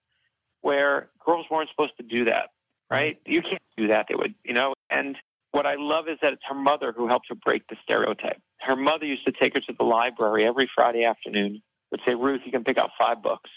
where 0.63 1.11
girls 1.25 1.47
weren't 1.51 1.69
supposed 1.69 1.97
to 1.99 2.03
do 2.03 2.25
that, 2.25 2.51
right? 2.91 3.19
You 3.27 3.43
can't 3.43 3.63
do 3.77 3.89
that. 3.89 4.07
They 4.09 4.15
would, 4.15 4.35
you 4.45 4.55
know. 4.55 4.73
And 4.89 5.17
what 5.51 5.67
I 5.67 5.75
love 5.75 6.09
is 6.09 6.19
that 6.23 6.33
it's 6.33 6.43
her 6.49 6.55
mother 6.55 6.93
who 6.97 7.07
helped 7.07 7.29
her 7.29 7.35
break 7.35 7.67
the 7.69 7.77
stereotype. 7.83 8.41
Her 8.61 8.75
mother 8.75 9.05
used 9.05 9.27
to 9.27 9.33
take 9.33 9.55
her 9.55 9.61
to 9.61 9.73
the 9.79 9.85
library 9.85 10.47
every 10.47 10.71
Friday 10.75 11.05
afternoon, 11.05 11.63
would 11.91 12.01
say, 12.07 12.15
Ruth, 12.15 12.41
you 12.47 12.51
can 12.51 12.65
pick 12.65 12.79
out 12.79 12.91
five 12.99 13.23
books. 13.23 13.51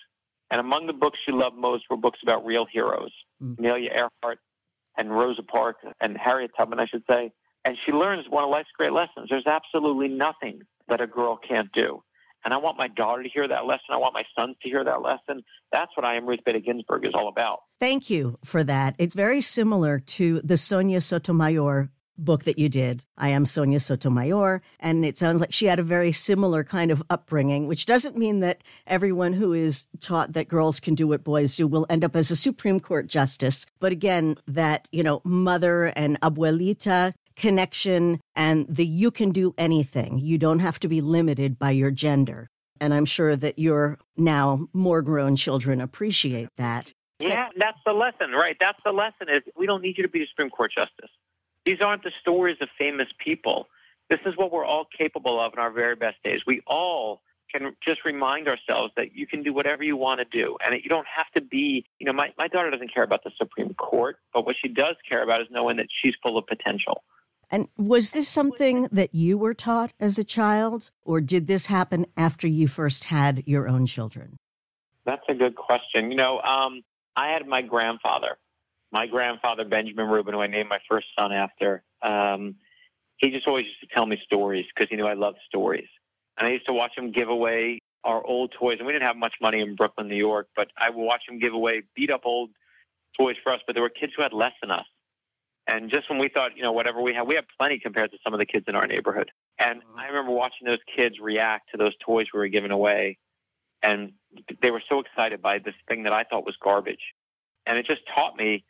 And 0.52 0.60
among 0.60 0.88
the 0.88 0.94
books 0.94 1.20
she 1.24 1.32
loved 1.32 1.56
most 1.56 1.86
were 1.90 1.98
books 1.98 2.20
about 2.24 2.46
real 2.46 2.66
heroes. 2.66 3.12
Amelia 3.42 3.92
Earhart 3.92 4.40
and 4.98 5.12
Rosa 5.12 5.44
Parks 5.44 5.84
and 6.02 6.18
Harriet 6.18 6.52
Tubman, 6.58 6.80
I 6.80 6.86
should 6.88 7.04
say. 7.10 7.32
And 7.66 7.78
she 7.86 7.92
learns 7.92 8.26
one 8.30 8.44
of 8.44 8.50
life's 8.50 8.70
great 8.78 8.94
lessons. 8.94 9.28
There's 9.30 9.48
absolutely 9.48 10.08
nothing 10.08 10.62
that 10.88 11.02
a 11.02 11.08
girl 11.08 11.38
can't 11.38 11.72
do. 11.74 12.02
And 12.46 12.54
I 12.54 12.58
want 12.58 12.78
my 12.78 12.88
daughter 12.88 13.24
to 13.24 13.30
hear 13.30 13.48
that 13.48 13.66
lesson. 13.66 13.88
I 13.92 13.98
want 13.98 14.14
my 14.14 14.24
sons 14.40 14.56
to 14.62 14.70
hear 14.70 14.84
that 14.84 15.02
lesson. 15.02 15.44
That's 15.72 15.92
what 15.98 16.06
I 16.06 16.16
Am 16.16 16.26
Ruth 16.26 16.40
Bader 16.46 16.60
Ginsburg 16.60 17.06
is 17.06 17.12
all 17.14 17.28
about. 17.28 17.60
Thank 17.80 18.10
you 18.10 18.38
for 18.46 18.64
that. 18.64 18.96
It's 18.98 19.16
very 19.16 19.42
similar 19.42 20.00
to 20.00 20.40
the 20.42 20.56
Sonia 20.56 21.02
Sotomayor 21.02 21.90
book 22.18 22.44
that 22.44 22.60
you 22.60 22.70
did, 22.70 23.06
I 23.18 23.30
Am 23.30 23.46
Sonia 23.46 23.80
Sotomayor. 23.80 24.62
And 24.80 25.06
it 25.06 25.18
sounds 25.18 25.42
like 25.42 25.54
she 25.54 25.66
had 25.66 25.80
a 25.80 25.84
very 25.84 26.12
similar 26.12 26.64
kind 26.64 26.92
of 26.92 27.04
upbringing, 27.10 27.68
which 27.68 27.86
doesn't 27.86 28.18
mean 28.18 28.40
that 28.42 28.64
everyone 28.86 29.34
who 29.34 29.54
is 29.54 29.88
taught 30.00 30.34
that 30.34 30.48
girls 30.48 30.80
can 30.80 30.96
do 30.96 31.08
what 31.08 31.24
boys 31.24 31.56
do 31.56 31.68
will 31.68 31.86
end 31.90 32.04
up 32.04 32.16
as 32.16 32.32
a 32.32 32.36
Supreme 32.36 32.80
Court 32.80 33.08
justice. 33.08 33.66
But 33.80 33.92
again, 33.92 34.38
that, 34.48 34.88
you 34.92 35.04
know, 35.04 35.22
mother 35.24 35.86
and 35.86 36.20
abuelita 36.22 37.14
connection 37.36 38.20
and 38.36 38.66
the 38.68 38.86
you 38.86 39.12
can 39.12 39.32
do 39.32 39.54
anything. 39.58 40.18
You 40.18 40.38
don't 40.38 40.60
have 40.60 40.80
to 40.80 40.88
be 40.88 41.02
limited 41.02 41.58
by 41.58 41.72
your 41.72 41.92
gender. 41.92 42.50
And 42.82 42.94
I'm 42.94 43.06
sure 43.06 43.36
that 43.36 43.58
your 43.58 43.98
now 44.18 44.68
more 44.74 45.02
grown 45.02 45.36
children 45.36 45.82
appreciate 45.82 46.50
that. 46.58 46.94
Yeah, 47.20 47.50
that's 47.58 47.80
the 47.86 47.94
lesson, 47.94 48.32
right? 48.32 48.56
That's 48.60 48.78
the 48.86 48.92
lesson 48.92 49.28
is 49.30 49.42
we 49.56 49.66
don't 49.66 49.82
need 49.82 49.98
you 49.98 50.04
to 50.04 50.10
be 50.10 50.22
a 50.22 50.28
Supreme 50.28 50.50
Court 50.50 50.72
justice. 50.76 51.10
These 51.68 51.82
aren't 51.82 52.04
the 52.04 52.14
stories 52.22 52.56
of 52.62 52.70
famous 52.78 53.10
people. 53.20 53.68
This 54.10 54.22
is 54.26 54.38
what 54.38 54.54
we're 54.54 54.64
all 54.64 54.88
capable 54.98 55.38
of 55.38 55.52
in 55.52 55.60
our 55.60 55.70
very 55.70 55.98
best 55.98 56.16
days. 56.24 56.40
We 56.48 56.62
all 56.66 57.20
can 57.54 57.76
just 57.86 58.06
remind 58.06 58.48
ourselves 58.48 58.94
that 58.96 59.14
you 59.14 59.28
can 59.28 59.44
do 59.44 59.52
whatever 59.52 59.84
you 59.84 59.98
want 59.98 60.22
to 60.22 60.26
do. 60.26 60.58
And 60.64 60.74
that 60.74 60.84
you 60.84 60.90
don't 60.90 61.08
have 61.14 61.30
to 61.32 61.42
be, 61.42 61.86
you 62.00 62.06
know, 62.06 62.14
my, 62.14 62.32
my 62.38 62.48
daughter 62.48 62.72
doesn't 62.72 62.94
care 62.94 63.04
about 63.04 63.26
the 63.26 63.32
Supreme 63.38 63.74
Court, 63.74 64.18
but 64.34 64.46
what 64.46 64.56
she 64.56 64.70
does 64.70 64.96
care 65.10 65.22
about 65.22 65.42
is 65.42 65.48
knowing 65.52 65.76
that 65.76 65.88
she's 65.90 66.16
full 66.24 66.38
of 66.38 66.48
potential. 66.48 67.04
And 67.52 67.68
was 67.78 68.12
this 68.12 68.30
something 68.30 68.88
that 68.94 69.14
you 69.14 69.38
were 69.38 69.54
taught 69.54 69.92
as 70.00 70.18
a 70.18 70.24
child, 70.24 70.92
or 71.04 71.20
did 71.20 71.48
this 71.48 71.66
happen 71.66 72.06
after 72.16 72.48
you 72.48 72.70
first 72.70 73.06
had 73.06 73.44
your 73.46 73.68
own 73.68 73.86
children? 73.86 74.38
That's 75.06 75.24
a 75.28 75.34
good 75.34 75.56
question. 75.56 76.12
You 76.12 76.18
know, 76.18 76.40
um, 76.40 76.84
I 77.18 77.28
had 77.28 77.46
my 77.46 77.62
grandfather, 77.62 78.38
my 78.92 79.08
grandfather 79.08 79.66
Benjamin 79.66 80.08
Rubin, 80.08 80.34
who 80.34 80.42
I 80.42 80.48
named 80.48 80.70
my 80.70 80.80
first 80.90 81.08
son 81.18 81.32
after. 81.32 81.84
Um, 82.02 82.56
he 83.18 83.32
just 83.32 83.48
always 83.48 83.66
used 83.66 83.82
to 83.82 83.88
tell 83.88 84.06
me 84.06 84.20
stories 84.24 84.66
because 84.74 84.90
he 84.90 84.96
knew 84.96 85.08
I 85.08 85.14
loved 85.14 85.40
stories, 85.48 85.88
and 86.38 86.48
I 86.48 86.52
used 86.52 86.68
to 86.68 86.74
watch 86.74 86.92
him 86.96 87.12
give 87.12 87.30
away 87.30 87.80
our 88.04 88.26
old 88.26 88.54
toys. 88.58 88.78
And 88.78 88.88
we 88.88 88.94
didn't 88.94 89.08
have 89.08 89.18
much 89.18 89.34
money 89.42 89.60
in 89.60 89.76
Brooklyn, 89.76 90.08
New 90.08 90.16
York, 90.16 90.48
but 90.56 90.70
I 90.78 90.90
would 90.90 91.04
watch 91.04 91.24
him 91.28 91.40
give 91.40 91.54
away 91.54 91.84
beat 91.96 92.12
up 92.12 92.22
old 92.26 92.52
toys 93.20 93.36
for 93.44 93.54
us. 93.54 93.62
But 93.66 93.74
there 93.74 93.84
were 93.84 93.90
kids 93.90 94.14
who 94.16 94.22
had 94.22 94.34
less 94.34 94.54
than 94.62 94.72
us 94.72 94.86
and 95.68 95.90
just 95.90 96.10
when 96.10 96.18
we 96.18 96.30
thought, 96.30 96.56
you 96.56 96.64
know, 96.64 96.72
whatever 96.72 97.02
we 97.02 97.14
had, 97.14 97.28
we 97.28 97.36
had 97.36 97.46
plenty 97.60 97.78
compared 97.78 98.12
to 98.12 98.18
some 98.24 98.34
of 98.34 98.40
the 98.40 98.46
kids 98.46 98.66
in 98.68 98.76
our 98.76 98.88
neighborhood. 98.88 99.32
And 99.60 99.82
mm-hmm. 99.82 100.00
I 100.00 100.08
remember 100.08 100.32
watching 100.32 100.66
those 100.66 100.80
kids 100.96 101.16
react 101.22 101.72
to 101.72 101.78
those 101.78 101.94
toys 102.04 102.28
we 102.34 102.40
were 102.40 102.48
giving 102.48 102.72
away. 102.72 103.18
And 103.84 104.14
they 104.62 104.72
were 104.72 104.82
so 104.90 105.02
excited 105.02 105.42
by 105.42 105.60
this 105.60 105.76
thing 105.88 106.04
that 106.04 106.14
I 106.14 106.24
thought 106.24 106.46
was 106.46 106.56
garbage. 106.64 107.14
And 107.66 107.78
it 107.78 107.86
just 107.86 108.02
taught 108.16 108.38
me 108.38 108.64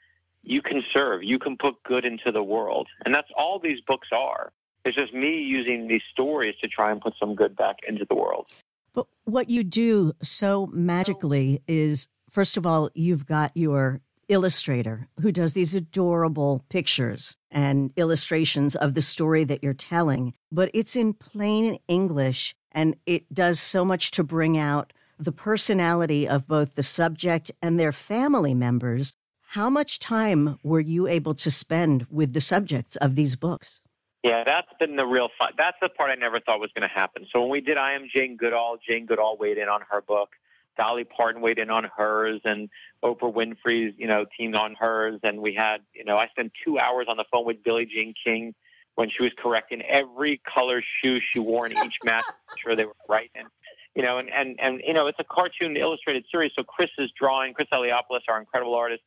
you 0.48 0.62
can 0.62 0.82
serve, 0.92 1.24
you 1.24 1.38
can 1.38 1.58
put 1.58 1.76
good 1.84 2.06
into 2.06 2.32
the 2.32 2.42
world. 2.42 2.88
And 3.06 3.14
that's 3.14 3.30
all 3.38 3.60
these 3.60 3.82
books 3.82 4.08
are. 4.12 4.52
It's 4.86 4.96
just 4.96 5.14
me 5.14 5.42
using 5.42 5.88
these 5.88 6.04
stories 6.12 6.56
to 6.62 6.68
try 6.68 6.92
and 6.92 7.02
put 7.02 7.14
some 7.20 7.36
good 7.36 7.56
back 7.56 7.78
into 7.88 8.06
the 8.06 8.16
world. 8.16 8.48
But 8.94 9.08
what 9.26 9.50
you 9.50 9.64
do 9.64 10.14
so 10.24 10.68
magically 10.68 11.62
is, 11.68 12.08
first 12.30 12.56
of 12.56 12.66
all, 12.66 12.90
you've 12.96 13.26
got 13.26 13.52
your 13.56 14.00
illustrator 14.30 15.08
who 15.22 15.32
does 15.32 15.54
these 15.54 15.76
adorable 15.76 16.64
pictures 16.70 17.38
and 17.52 17.92
illustrations 17.98 18.76
of 18.76 18.94
the 18.94 19.02
story 19.02 19.44
that 19.44 19.64
you're 19.64 19.74
telling, 19.74 20.34
but 20.52 20.72
it's 20.74 20.96
in 20.96 21.14
plain 21.14 21.78
English 21.88 22.56
and 22.72 22.96
it 23.06 23.34
does 23.34 23.60
so 23.60 23.84
much 23.84 24.12
to 24.12 24.24
bring 24.24 24.58
out 24.58 24.94
the 25.20 25.32
personality 25.32 26.28
of 26.28 26.48
both 26.48 26.76
the 26.76 26.84
subject 26.84 27.52
and 27.62 27.80
their 27.80 27.92
family 27.92 28.54
members. 28.54 29.18
How 29.58 29.72
much 29.72 29.98
time 29.98 30.60
were 30.62 30.80
you 30.80 31.08
able 31.08 31.34
to 31.34 31.50
spend 31.50 32.06
with 32.12 32.34
the 32.34 32.42
subjects 32.42 32.96
of 32.98 33.16
these 33.16 33.36
books? 33.36 33.82
Yeah, 34.22 34.44
that's 34.46 34.68
been 34.80 34.98
the 34.98 35.06
real 35.08 35.30
fun. 35.36 35.54
That's 35.58 35.78
the 35.82 35.90
part 35.90 36.12
I 36.12 36.14
never 36.14 36.40
thought 36.40 36.60
was 36.60 36.70
going 36.76 36.88
to 36.88 36.94
happen. 36.96 37.26
So 37.34 37.42
when 37.42 37.50
we 37.50 37.60
did 37.60 37.76
I 37.76 37.94
Am 37.94 38.08
Jane 38.16 38.38
Goodall, 38.38 38.78
Jane 38.88 39.08
Goodall 39.08 39.36
weighed 39.36 39.58
in 39.58 39.68
on 39.68 39.82
her 39.90 40.00
book. 40.00 40.30
Dolly 40.78 41.06
Parton 41.06 41.42
weighed 41.42 41.58
in 41.58 41.72
on 41.72 41.90
hers, 41.98 42.40
and 42.46 42.70
Oprah 43.04 43.34
Winfrey's, 43.34 43.96
you 43.98 44.06
know, 44.06 44.26
team 44.38 44.56
on 44.56 44.76
hers. 44.76 45.20
And 45.24 45.42
we 45.42 45.56
had, 45.56 45.78
you 45.96 46.04
know, 46.04 46.18
I 46.20 46.28
spent 46.28 46.52
two 46.64 46.78
hours 46.78 47.08
on 47.10 47.18
the 47.18 47.26
phone 47.32 47.44
with 47.44 47.64
Billie 47.64 47.88
Jean 47.88 48.14
King 48.24 48.54
when 48.94 49.10
she 49.10 49.24
was 49.24 49.32
correcting 49.40 49.82
every 49.82 50.40
color 50.48 50.84
shoe 51.02 51.20
she 51.20 51.40
wore 51.40 51.66
in 51.66 51.72
each 51.84 51.98
match, 52.04 52.26
sure 52.58 52.76
they 52.76 52.86
were 52.86 52.94
right. 53.10 53.32
And 53.34 53.48
you 53.96 54.04
know, 54.04 54.20
and 54.20 54.30
and 54.30 54.56
and 54.60 54.84
you 54.86 54.94
know, 54.94 55.08
it's 55.08 55.18
a 55.20 55.24
cartoon 55.24 55.78
illustrated 55.78 56.26
series. 56.32 56.52
So 56.56 56.62
Chris 56.62 56.92
is 57.00 57.10
drawing. 57.20 57.56
Chris 57.56 57.70
Eliopoulos, 57.74 58.20
our 58.30 58.40
incredible 58.40 58.76
artist, 58.76 59.02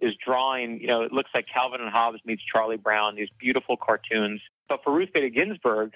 is 0.00 0.14
drawing. 0.24 0.80
You 0.80 0.86
know, 0.86 1.02
it 1.02 1.12
looks 1.12 1.30
like 1.34 1.46
Calvin 1.52 1.80
and 1.80 1.90
Hobbes 1.90 2.20
meets 2.24 2.42
Charlie 2.42 2.76
Brown. 2.76 3.16
These 3.16 3.30
beautiful 3.38 3.76
cartoons. 3.76 4.40
But 4.68 4.82
for 4.84 4.92
Ruth 4.92 5.12
Bader 5.12 5.28
Ginsburg, 5.28 5.94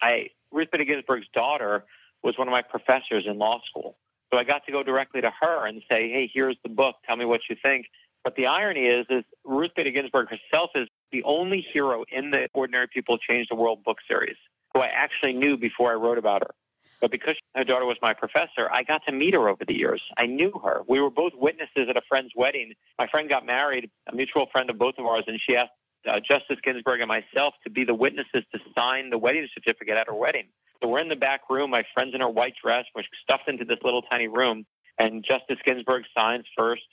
I 0.00 0.30
Ruth 0.50 0.68
Bader 0.70 0.84
Ginsburg's 0.84 1.28
daughter 1.34 1.84
was 2.22 2.38
one 2.38 2.48
of 2.48 2.52
my 2.52 2.62
professors 2.62 3.24
in 3.26 3.38
law 3.38 3.60
school. 3.68 3.96
So 4.32 4.38
I 4.38 4.44
got 4.44 4.66
to 4.66 4.72
go 4.72 4.82
directly 4.82 5.20
to 5.20 5.32
her 5.40 5.66
and 5.66 5.82
say, 5.90 6.10
"Hey, 6.10 6.30
here's 6.32 6.56
the 6.62 6.68
book. 6.68 6.96
Tell 7.06 7.16
me 7.16 7.24
what 7.24 7.42
you 7.48 7.56
think." 7.62 7.86
But 8.24 8.34
the 8.34 8.46
irony 8.46 8.86
is, 8.86 9.06
is 9.08 9.24
Ruth 9.44 9.70
Bader 9.76 9.90
Ginsburg 9.92 10.28
herself 10.28 10.70
is 10.74 10.88
the 11.12 11.22
only 11.22 11.64
hero 11.72 12.04
in 12.10 12.32
the 12.32 12.48
Ordinary 12.52 12.88
People 12.88 13.18
Change 13.18 13.46
the 13.48 13.54
World 13.54 13.84
book 13.84 13.98
series 14.08 14.36
who 14.76 14.82
I 14.82 14.88
actually 14.88 15.32
knew 15.32 15.56
before 15.56 15.90
I 15.90 15.94
wrote 15.94 16.18
about 16.18 16.42
her. 16.42 16.54
But 17.00 17.10
because 17.10 17.36
her 17.54 17.64
daughter 17.64 17.84
was 17.84 17.96
my 18.00 18.14
professor, 18.14 18.70
I 18.70 18.82
got 18.82 19.02
to 19.06 19.12
meet 19.12 19.34
her 19.34 19.48
over 19.48 19.64
the 19.64 19.74
years. 19.74 20.02
I 20.16 20.26
knew 20.26 20.52
her. 20.64 20.82
We 20.88 21.00
were 21.00 21.10
both 21.10 21.32
witnesses 21.34 21.88
at 21.88 21.96
a 21.96 22.02
friend's 22.08 22.32
wedding. 22.34 22.72
My 22.98 23.06
friend 23.06 23.28
got 23.28 23.44
married, 23.44 23.90
a 24.10 24.14
mutual 24.14 24.46
friend 24.50 24.70
of 24.70 24.78
both 24.78 24.94
of 24.98 25.06
ours, 25.06 25.24
and 25.26 25.40
she 25.40 25.56
asked 25.56 25.72
uh, 26.08 26.20
Justice 26.20 26.58
Ginsburg 26.62 27.00
and 27.00 27.08
myself 27.08 27.54
to 27.64 27.70
be 27.70 27.84
the 27.84 27.94
witnesses 27.94 28.44
to 28.52 28.58
sign 28.76 29.10
the 29.10 29.18
wedding 29.18 29.46
certificate 29.52 29.96
at 29.96 30.08
her 30.08 30.14
wedding. 30.14 30.46
So 30.82 30.88
we're 30.88 31.00
in 31.00 31.08
the 31.08 31.16
back 31.16 31.42
room. 31.50 31.70
My 31.70 31.84
friend's 31.94 32.14
in 32.14 32.20
her 32.20 32.28
white 32.28 32.54
dress. 32.62 32.84
We're 32.94 33.02
stuffed 33.22 33.48
into 33.48 33.64
this 33.64 33.78
little 33.82 34.02
tiny 34.02 34.28
room. 34.28 34.66
And 34.98 35.24
Justice 35.24 35.58
Ginsburg 35.64 36.04
signs 36.16 36.46
first. 36.56 36.84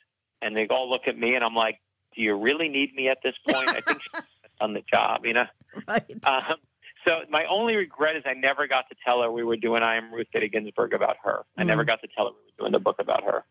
And 0.41 0.55
they 0.55 0.67
all 0.67 0.89
look 0.89 1.07
at 1.07 1.17
me, 1.17 1.35
and 1.35 1.43
I'm 1.43 1.55
like, 1.55 1.79
do 2.15 2.21
you 2.21 2.35
really 2.35 2.67
need 2.67 2.93
me 2.93 3.07
at 3.07 3.19
this 3.23 3.35
point? 3.47 3.69
I 3.69 3.81
think 3.81 4.01
she's 4.01 4.23
done 4.59 4.73
the 4.73 4.81
job, 4.81 5.25
you 5.25 5.33
know? 5.33 5.45
Right. 5.87 6.03
Um, 6.27 6.57
so 7.05 7.21
my 7.29 7.45
only 7.45 7.75
regret 7.75 8.15
is 8.15 8.23
I 8.25 8.33
never 8.33 8.67
got 8.67 8.89
to 8.89 8.95
tell 9.05 9.21
her 9.21 9.31
we 9.31 9.43
were 9.43 9.57
doing 9.57 9.83
I 9.83 9.95
Am 9.95 10.13
Ruth 10.13 10.27
Bader 10.33 10.47
Ginsburg 10.47 10.93
about 10.93 11.17
her. 11.23 11.43
I 11.57 11.63
mm. 11.63 11.67
never 11.67 11.83
got 11.83 12.01
to 12.01 12.07
tell 12.15 12.25
her 12.25 12.31
we 12.31 12.51
were 12.51 12.63
doing 12.63 12.71
the 12.71 12.79
book 12.79 12.97
about 12.99 13.23
her. 13.23 13.43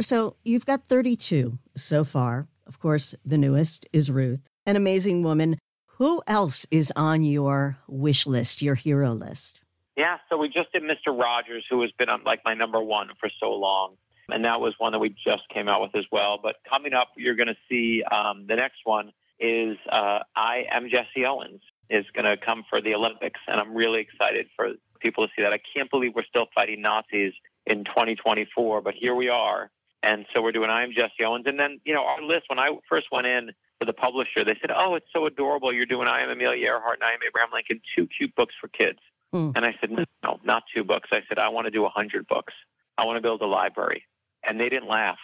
So 0.00 0.36
you've 0.44 0.66
got 0.66 0.84
32 0.84 1.58
so 1.76 2.04
far. 2.04 2.48
Of 2.66 2.78
course, 2.78 3.14
the 3.24 3.38
newest 3.38 3.86
is 3.92 4.10
Ruth, 4.10 4.48
an 4.66 4.76
amazing 4.76 5.22
woman. 5.22 5.58
Who 5.96 6.22
else 6.26 6.66
is 6.70 6.92
on 6.94 7.24
your 7.24 7.78
wish 7.88 8.26
list, 8.26 8.62
your 8.62 8.76
hero 8.76 9.12
list? 9.12 9.60
Yeah, 9.96 10.18
so 10.28 10.36
we 10.36 10.48
just 10.48 10.70
did 10.72 10.84
Mr. 10.84 11.18
Rogers, 11.18 11.64
who 11.68 11.82
has 11.82 11.90
been 11.98 12.08
on 12.08 12.22
like 12.24 12.40
my 12.44 12.54
number 12.54 12.80
one 12.80 13.08
for 13.18 13.28
so 13.40 13.50
long. 13.50 13.96
And 14.28 14.44
that 14.44 14.60
was 14.60 14.74
one 14.78 14.92
that 14.92 14.98
we 14.98 15.08
just 15.08 15.48
came 15.52 15.68
out 15.68 15.80
with 15.80 15.96
as 15.96 16.04
well. 16.12 16.38
But 16.40 16.56
coming 16.70 16.92
up, 16.92 17.08
you're 17.16 17.34
going 17.34 17.48
to 17.48 17.56
see 17.68 18.04
um, 18.04 18.46
the 18.46 18.56
next 18.56 18.80
one 18.84 19.12
is 19.40 19.76
uh, 19.90 20.20
I 20.36 20.66
Am 20.70 20.88
Jesse 20.90 21.24
Owens 21.26 21.62
is 21.90 22.04
going 22.14 22.24
to 22.24 22.36
come 22.36 22.64
for 22.68 22.80
the 22.80 22.94
Olympics. 22.94 23.40
And 23.46 23.60
I'm 23.60 23.74
really 23.74 24.00
excited 24.00 24.48
for 24.56 24.72
people 25.00 25.26
to 25.26 25.32
see 25.34 25.42
that. 25.42 25.52
I 25.52 25.60
can't 25.74 25.90
believe 25.90 26.14
we're 26.14 26.24
still 26.24 26.46
fighting 26.54 26.82
Nazis 26.82 27.32
in 27.66 27.84
2024, 27.84 28.80
but 28.82 28.94
here 28.94 29.14
we 29.14 29.28
are. 29.28 29.70
And 30.02 30.26
so 30.32 30.42
we're 30.42 30.52
doing 30.52 30.70
I 30.70 30.84
Am 30.84 30.92
Jesse 30.92 31.24
Owens. 31.24 31.46
And 31.46 31.58
then, 31.58 31.80
you 31.84 31.92
know, 31.92 32.04
our 32.04 32.22
list, 32.22 32.44
when 32.48 32.58
I 32.58 32.70
first 32.88 33.06
went 33.10 33.26
in 33.26 33.50
to 33.80 33.86
the 33.86 33.92
publisher, 33.92 34.44
they 34.44 34.56
said, 34.60 34.70
Oh, 34.74 34.94
it's 34.94 35.08
so 35.12 35.26
adorable. 35.26 35.72
You're 35.72 35.86
doing 35.86 36.08
I 36.08 36.22
Am 36.22 36.30
Amelia 36.30 36.66
Earhart 36.66 36.98
and 37.00 37.04
I 37.04 37.12
Am 37.12 37.18
Abraham 37.26 37.50
Lincoln, 37.52 37.80
two 37.96 38.06
cute 38.06 38.34
books 38.36 38.54
for 38.60 38.68
kids. 38.68 38.98
Hmm. 39.32 39.50
And 39.54 39.64
I 39.64 39.74
said, 39.80 39.90
no, 39.90 40.40
not 40.42 40.64
two 40.74 40.84
books. 40.84 41.10
I 41.12 41.20
said, 41.28 41.38
I 41.38 41.48
want 41.48 41.66
to 41.66 41.70
do 41.70 41.82
100 41.82 42.26
books. 42.26 42.54
I 42.96 43.04
want 43.04 43.16
to 43.16 43.20
build 43.20 43.42
a 43.42 43.46
library. 43.46 44.04
And 44.46 44.58
they 44.58 44.68
didn't 44.68 44.88
laugh. 44.88 45.18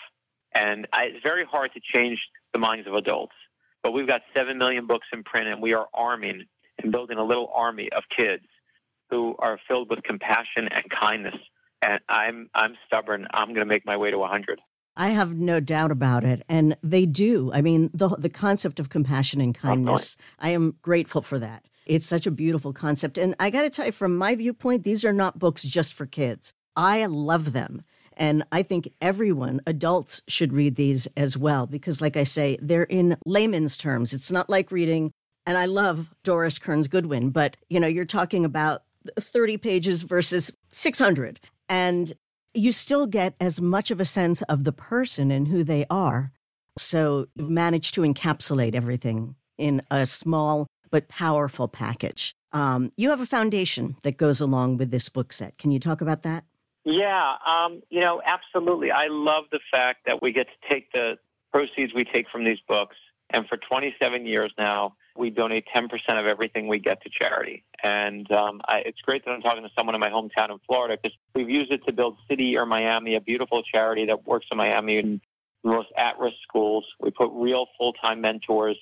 And 0.52 0.86
I, 0.92 1.04
it's 1.04 1.22
very 1.22 1.44
hard 1.44 1.72
to 1.72 1.80
change 1.80 2.28
the 2.52 2.58
minds 2.58 2.86
of 2.86 2.94
adults. 2.94 3.34
But 3.82 3.92
we've 3.92 4.06
got 4.06 4.22
7 4.34 4.56
million 4.56 4.86
books 4.86 5.06
in 5.12 5.24
print, 5.24 5.48
and 5.48 5.60
we 5.60 5.74
are 5.74 5.86
arming 5.92 6.44
building 6.90 7.18
a 7.18 7.24
little 7.24 7.50
army 7.54 7.90
of 7.92 8.04
kids 8.08 8.44
who 9.10 9.36
are 9.38 9.58
filled 9.68 9.90
with 9.90 10.02
compassion 10.02 10.68
and 10.70 10.84
kindness. 10.90 11.36
And 11.82 12.00
I'm, 12.08 12.48
I'm 12.54 12.76
stubborn. 12.86 13.26
I'm 13.32 13.48
going 13.48 13.60
to 13.60 13.66
make 13.66 13.84
my 13.84 13.96
way 13.96 14.10
to 14.10 14.18
100. 14.18 14.60
I 14.96 15.10
have 15.10 15.36
no 15.36 15.60
doubt 15.60 15.90
about 15.90 16.24
it. 16.24 16.42
And 16.48 16.76
they 16.82 17.04
do. 17.04 17.50
I 17.52 17.60
mean, 17.60 17.90
the, 17.92 18.08
the 18.08 18.28
concept 18.28 18.78
of 18.80 18.88
compassion 18.88 19.40
and 19.40 19.54
kindness, 19.54 20.16
I 20.38 20.50
am 20.50 20.76
grateful 20.82 21.20
for 21.20 21.38
that. 21.40 21.64
It's 21.86 22.06
such 22.06 22.26
a 22.26 22.30
beautiful 22.30 22.72
concept. 22.72 23.18
And 23.18 23.34
I 23.38 23.50
got 23.50 23.62
to 23.62 23.70
tell 23.70 23.86
you, 23.86 23.92
from 23.92 24.16
my 24.16 24.34
viewpoint, 24.34 24.84
these 24.84 25.04
are 25.04 25.12
not 25.12 25.38
books 25.38 25.64
just 25.64 25.94
for 25.94 26.06
kids. 26.06 26.54
I 26.76 27.04
love 27.06 27.52
them. 27.52 27.82
And 28.16 28.44
I 28.52 28.62
think 28.62 28.88
everyone, 29.00 29.60
adults, 29.66 30.22
should 30.28 30.52
read 30.52 30.76
these 30.76 31.08
as 31.16 31.36
well, 31.36 31.66
because, 31.66 32.00
like 32.00 32.16
I 32.16 32.24
say, 32.24 32.56
they're 32.62 32.84
in 32.84 33.16
layman's 33.26 33.76
terms. 33.76 34.12
It's 34.12 34.30
not 34.30 34.48
like 34.48 34.70
reading, 34.70 35.12
and 35.46 35.58
I 35.58 35.66
love 35.66 36.14
Doris 36.22 36.58
Kearns 36.58 36.88
Goodwin, 36.88 37.30
but 37.30 37.56
you 37.68 37.80
know, 37.80 37.86
you're 37.86 38.04
talking 38.04 38.44
about 38.44 38.82
30 39.18 39.58
pages 39.58 40.02
versus 40.02 40.50
600. 40.70 41.40
And 41.68 42.12
you 42.54 42.72
still 42.72 43.06
get 43.06 43.34
as 43.40 43.60
much 43.60 43.90
of 43.90 44.00
a 44.00 44.04
sense 44.04 44.42
of 44.42 44.64
the 44.64 44.72
person 44.72 45.30
and 45.30 45.48
who 45.48 45.64
they 45.64 45.84
are. 45.90 46.32
So 46.78 47.26
you've 47.34 47.50
managed 47.50 47.94
to 47.94 48.02
encapsulate 48.02 48.74
everything 48.74 49.34
in 49.58 49.82
a 49.90 50.06
small 50.06 50.66
but 50.90 51.08
powerful 51.08 51.68
package. 51.68 52.34
Um, 52.52 52.92
you 52.96 53.10
have 53.10 53.20
a 53.20 53.26
foundation 53.26 53.96
that 54.02 54.16
goes 54.16 54.40
along 54.40 54.76
with 54.76 54.90
this 54.90 55.08
book 55.08 55.32
set. 55.32 55.58
Can 55.58 55.72
you 55.72 55.80
talk 55.80 56.00
about 56.00 56.22
that? 56.22 56.44
Yeah, 56.84 57.36
um, 57.46 57.82
you 57.90 58.00
know, 58.00 58.20
absolutely. 58.24 58.90
I 58.90 59.06
love 59.08 59.44
the 59.50 59.60
fact 59.70 60.00
that 60.06 60.22
we 60.22 60.32
get 60.32 60.46
to 60.48 60.68
take 60.68 60.92
the 60.92 61.18
proceeds 61.50 61.94
we 61.94 62.04
take 62.04 62.28
from 62.30 62.44
these 62.44 62.58
books, 62.68 62.96
and 63.30 63.46
for 63.48 63.56
27 63.56 64.26
years 64.26 64.52
now, 64.58 64.94
we 65.16 65.30
donate 65.30 65.64
10% 65.74 65.90
of 66.18 66.26
everything 66.26 66.66
we 66.66 66.78
get 66.78 67.02
to 67.02 67.08
charity. 67.08 67.64
And 67.82 68.30
um, 68.32 68.60
I, 68.66 68.78
it's 68.80 69.00
great 69.00 69.24
that 69.24 69.30
I'm 69.30 69.42
talking 69.42 69.62
to 69.62 69.70
someone 69.76 69.94
in 69.94 70.00
my 70.00 70.10
hometown 70.10 70.50
in 70.50 70.58
Florida 70.66 70.98
because 71.00 71.16
we've 71.34 71.50
used 71.50 71.70
it 71.70 71.84
to 71.86 71.92
build 71.92 72.16
City 72.28 72.44
Year 72.44 72.66
Miami, 72.66 73.14
a 73.14 73.20
beautiful 73.20 73.62
charity 73.62 74.06
that 74.06 74.26
works 74.26 74.46
in 74.50 74.58
Miami 74.58 74.98
in 74.98 75.20
the 75.62 75.70
most 75.70 75.88
at 75.96 76.18
risk 76.18 76.36
schools. 76.42 76.84
We 77.00 77.10
put 77.10 77.30
real 77.32 77.66
full 77.78 77.92
time 77.92 78.20
mentors 78.20 78.76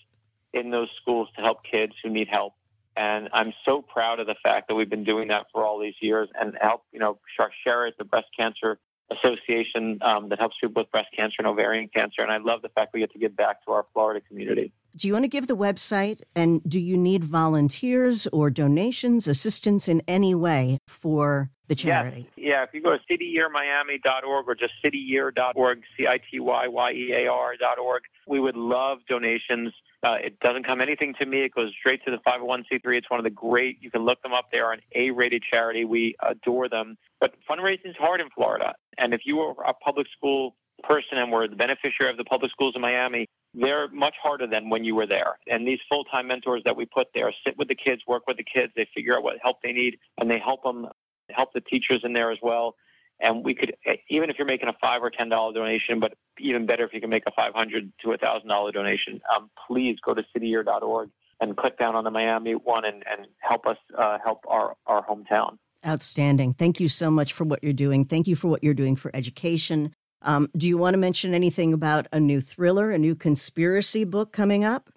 in 0.53 0.71
those 0.71 0.89
schools 1.01 1.29
to 1.37 1.43
help 1.43 1.65
kids 1.65 1.95
who 2.03 2.11
need 2.11 2.29
help. 2.31 2.55
And 2.97 3.29
I'm 3.33 3.53
so 3.65 3.81
proud 3.81 4.21
of 4.21 4.27
the 4.27 4.37
fact 4.43 4.69
that 4.69 4.75
we've 4.75 4.91
been 4.91 5.05
doing 5.05 5.29
that 5.29 5.47
for 5.53 5.65
all 5.65 5.79
these 5.79 5.95
years 6.01 6.29
and 6.39 6.57
help, 6.61 6.85
you 6.93 6.99
know, 6.99 7.19
share 7.65 7.87
it, 7.87 7.97
the 7.99 8.05
breast 8.05 8.29
cancer 8.39 8.79
association 9.11 9.99
um, 10.03 10.29
that 10.29 10.39
helps 10.39 10.57
people 10.61 10.83
with 10.83 10.91
breast 10.91 11.09
cancer 11.17 11.37
and 11.39 11.47
ovarian 11.47 11.89
cancer. 11.89 12.23
And 12.23 12.31
I 12.31 12.39
love 12.39 12.63
the 12.63 12.69
fact 12.69 12.93
we 12.93 13.01
get 13.01 13.13
to 13.13 13.19
give 13.19 13.37
back 13.37 13.65
to 13.65 13.73
our 13.73 13.87
Florida 13.93 14.21
community. 14.27 14.73
Do 14.95 15.09
you 15.09 15.15
want 15.15 15.25
to 15.25 15.29
give 15.29 15.47
the 15.47 15.57
website? 15.57 16.21
And 16.37 16.63
do 16.69 16.79
you 16.79 16.97
need 16.97 17.25
volunteers 17.25 18.27
or 18.27 18.51
donations, 18.51 19.27
assistance 19.27 19.89
in 19.89 20.03
any 20.07 20.35
way 20.35 20.79
for 20.87 21.51
the 21.69 21.75
charity? 21.75 22.29
Yes. 22.37 22.47
Yeah, 22.53 22.63
if 22.65 22.71
you 22.75 22.83
go 22.83 22.97
to 22.97 22.99
cityyearmiami.org 23.11 24.47
or 24.47 24.55
just 24.55 24.75
cityyear.org, 24.85 25.83
C 25.97 26.07
I 26.07 26.19
T 26.19 26.41
Y 26.41 26.69
Y 26.69 26.93
E 26.93 27.13
A 27.13 27.27
R.org, 27.31 28.03
we 28.27 28.39
would 28.39 28.57
love 28.57 28.99
donations. 29.09 29.73
Uh, 30.03 30.17
it 30.23 30.39
doesn't 30.41 30.67
come 30.67 30.81
anything 30.81 31.15
to 31.21 31.27
me. 31.27 31.45
It 31.45 31.55
goes 31.55 31.73
straight 31.79 32.05
to 32.05 32.11
the 32.11 32.19
501c3. 32.19 32.99
It's 32.99 33.09
one 33.09 33.21
of 33.21 33.25
the 33.25 33.31
great, 33.31 33.79
you 33.81 33.91
can 33.91 34.05
look 34.05 34.21
them 34.23 34.33
up. 34.35 34.51
They 34.53 34.59
are 34.59 34.73
an 34.73 34.81
A 34.95 35.11
rated 35.11 35.43
charity. 35.51 35.85
We 35.85 36.17
adore 36.23 36.69
them. 36.69 36.99
But 37.21 37.35
fundraising 37.49 37.87
is 37.87 37.97
hard 37.99 38.21
in 38.21 38.29
Florida. 38.31 38.75
And 38.99 39.15
if 39.15 39.23
you 39.25 39.41
are 39.41 39.55
a 39.65 39.73
public 39.73 40.09
school 40.15 40.57
person 40.83 41.19
and 41.19 41.31
were 41.31 41.49
the 41.49 41.57
beneficiary 41.57 42.11
of 42.11 42.17
the 42.17 42.25
public 42.25 42.51
schools 42.51 42.75
in 42.75 42.83
Miami, 42.83 43.29
they're 43.55 43.89
much 43.89 44.15
harder 44.23 44.47
than 44.47 44.71
when 44.71 44.85
you 44.85 44.95
were 44.95 45.07
there. 45.07 45.39
And 45.47 45.67
these 45.67 45.81
full 45.91 46.05
time 46.05 46.29
mentors 46.29 46.63
that 46.65 46.77
we 46.77 46.87
put 46.87 47.09
there 47.15 47.33
sit 47.45 47.57
with 47.59 47.69
the 47.69 47.75
kids, 47.75 48.03
work 48.07 48.27
with 48.27 48.37
the 48.37 48.45
kids, 48.45 48.73
they 48.77 48.89
figure 48.95 49.17
out 49.17 49.23
what 49.23 49.37
help 49.43 49.61
they 49.63 49.73
need, 49.73 49.99
and 50.19 50.31
they 50.31 50.39
help 50.39 50.63
them 50.63 50.89
help 51.31 51.53
the 51.53 51.61
teachers 51.61 52.01
in 52.05 52.13
there 52.13 52.31
as 52.31 52.39
well. 52.43 52.77
And 53.21 53.45
we 53.45 53.55
could, 53.55 53.77
even 54.09 54.31
if 54.31 54.39
you're 54.39 54.49
making 54.49 54.69
a 54.69 54.75
five 54.81 55.03
or 55.03 55.11
ten 55.11 55.29
dollar 55.29 55.53
donation, 55.53 56.01
but 56.01 56.15
even 56.39 56.67
better 56.67 56.85
if 56.85 56.93
you 56.93 57.01
can 57.01 57.11
make 57.11 57.25
a 57.27 57.33
five 57.33 57.55
hundred 57.55 57.93
to 58.05 58.13
a 58.13 58.19
thousand 58.19 58.49
dollar 58.49 58.73
donation, 58.73 59.21
um, 59.35 59.51
please 59.67 59.99
go 60.05 60.15
to 60.15 60.25
cityyear.org 60.37 61.11
and 61.41 61.57
click 61.57 61.79
down 61.79 61.95
on 61.95 62.05
the 62.05 62.11
Miami 62.11 62.55
one 62.55 62.85
and, 62.85 63.05
and 63.11 63.27
help 63.39 63.67
us 63.67 63.77
uh, 63.97 64.19
help 64.25 64.41
our, 64.49 64.77
our 64.87 65.05
hometown. 65.05 65.59
Outstanding. 65.87 66.53
Thank 66.53 66.81
you 66.81 66.89
so 66.89 67.11
much 67.11 67.33
for 67.33 67.45
what 67.45 67.63
you're 67.63 67.73
doing. 67.73 68.05
Thank 68.05 68.29
you 68.29 68.37
for 68.37 68.49
what 68.49 68.63
you're 68.63 68.75
doing 68.75 68.97
for 68.97 69.11
education. 69.15 69.93
Um, 70.25 70.49
do 70.57 70.69
you 70.69 70.79
want 70.79 70.95
to 70.95 70.99
mention 70.99 71.35
anything 71.35 71.73
about 71.73 72.07
a 72.13 72.21
new 72.21 72.41
thriller, 72.41 72.91
a 72.91 72.99
new 72.99 73.15
conspiracy 73.15 74.05
book 74.05 74.33
coming 74.33 74.65
up? 74.65 74.91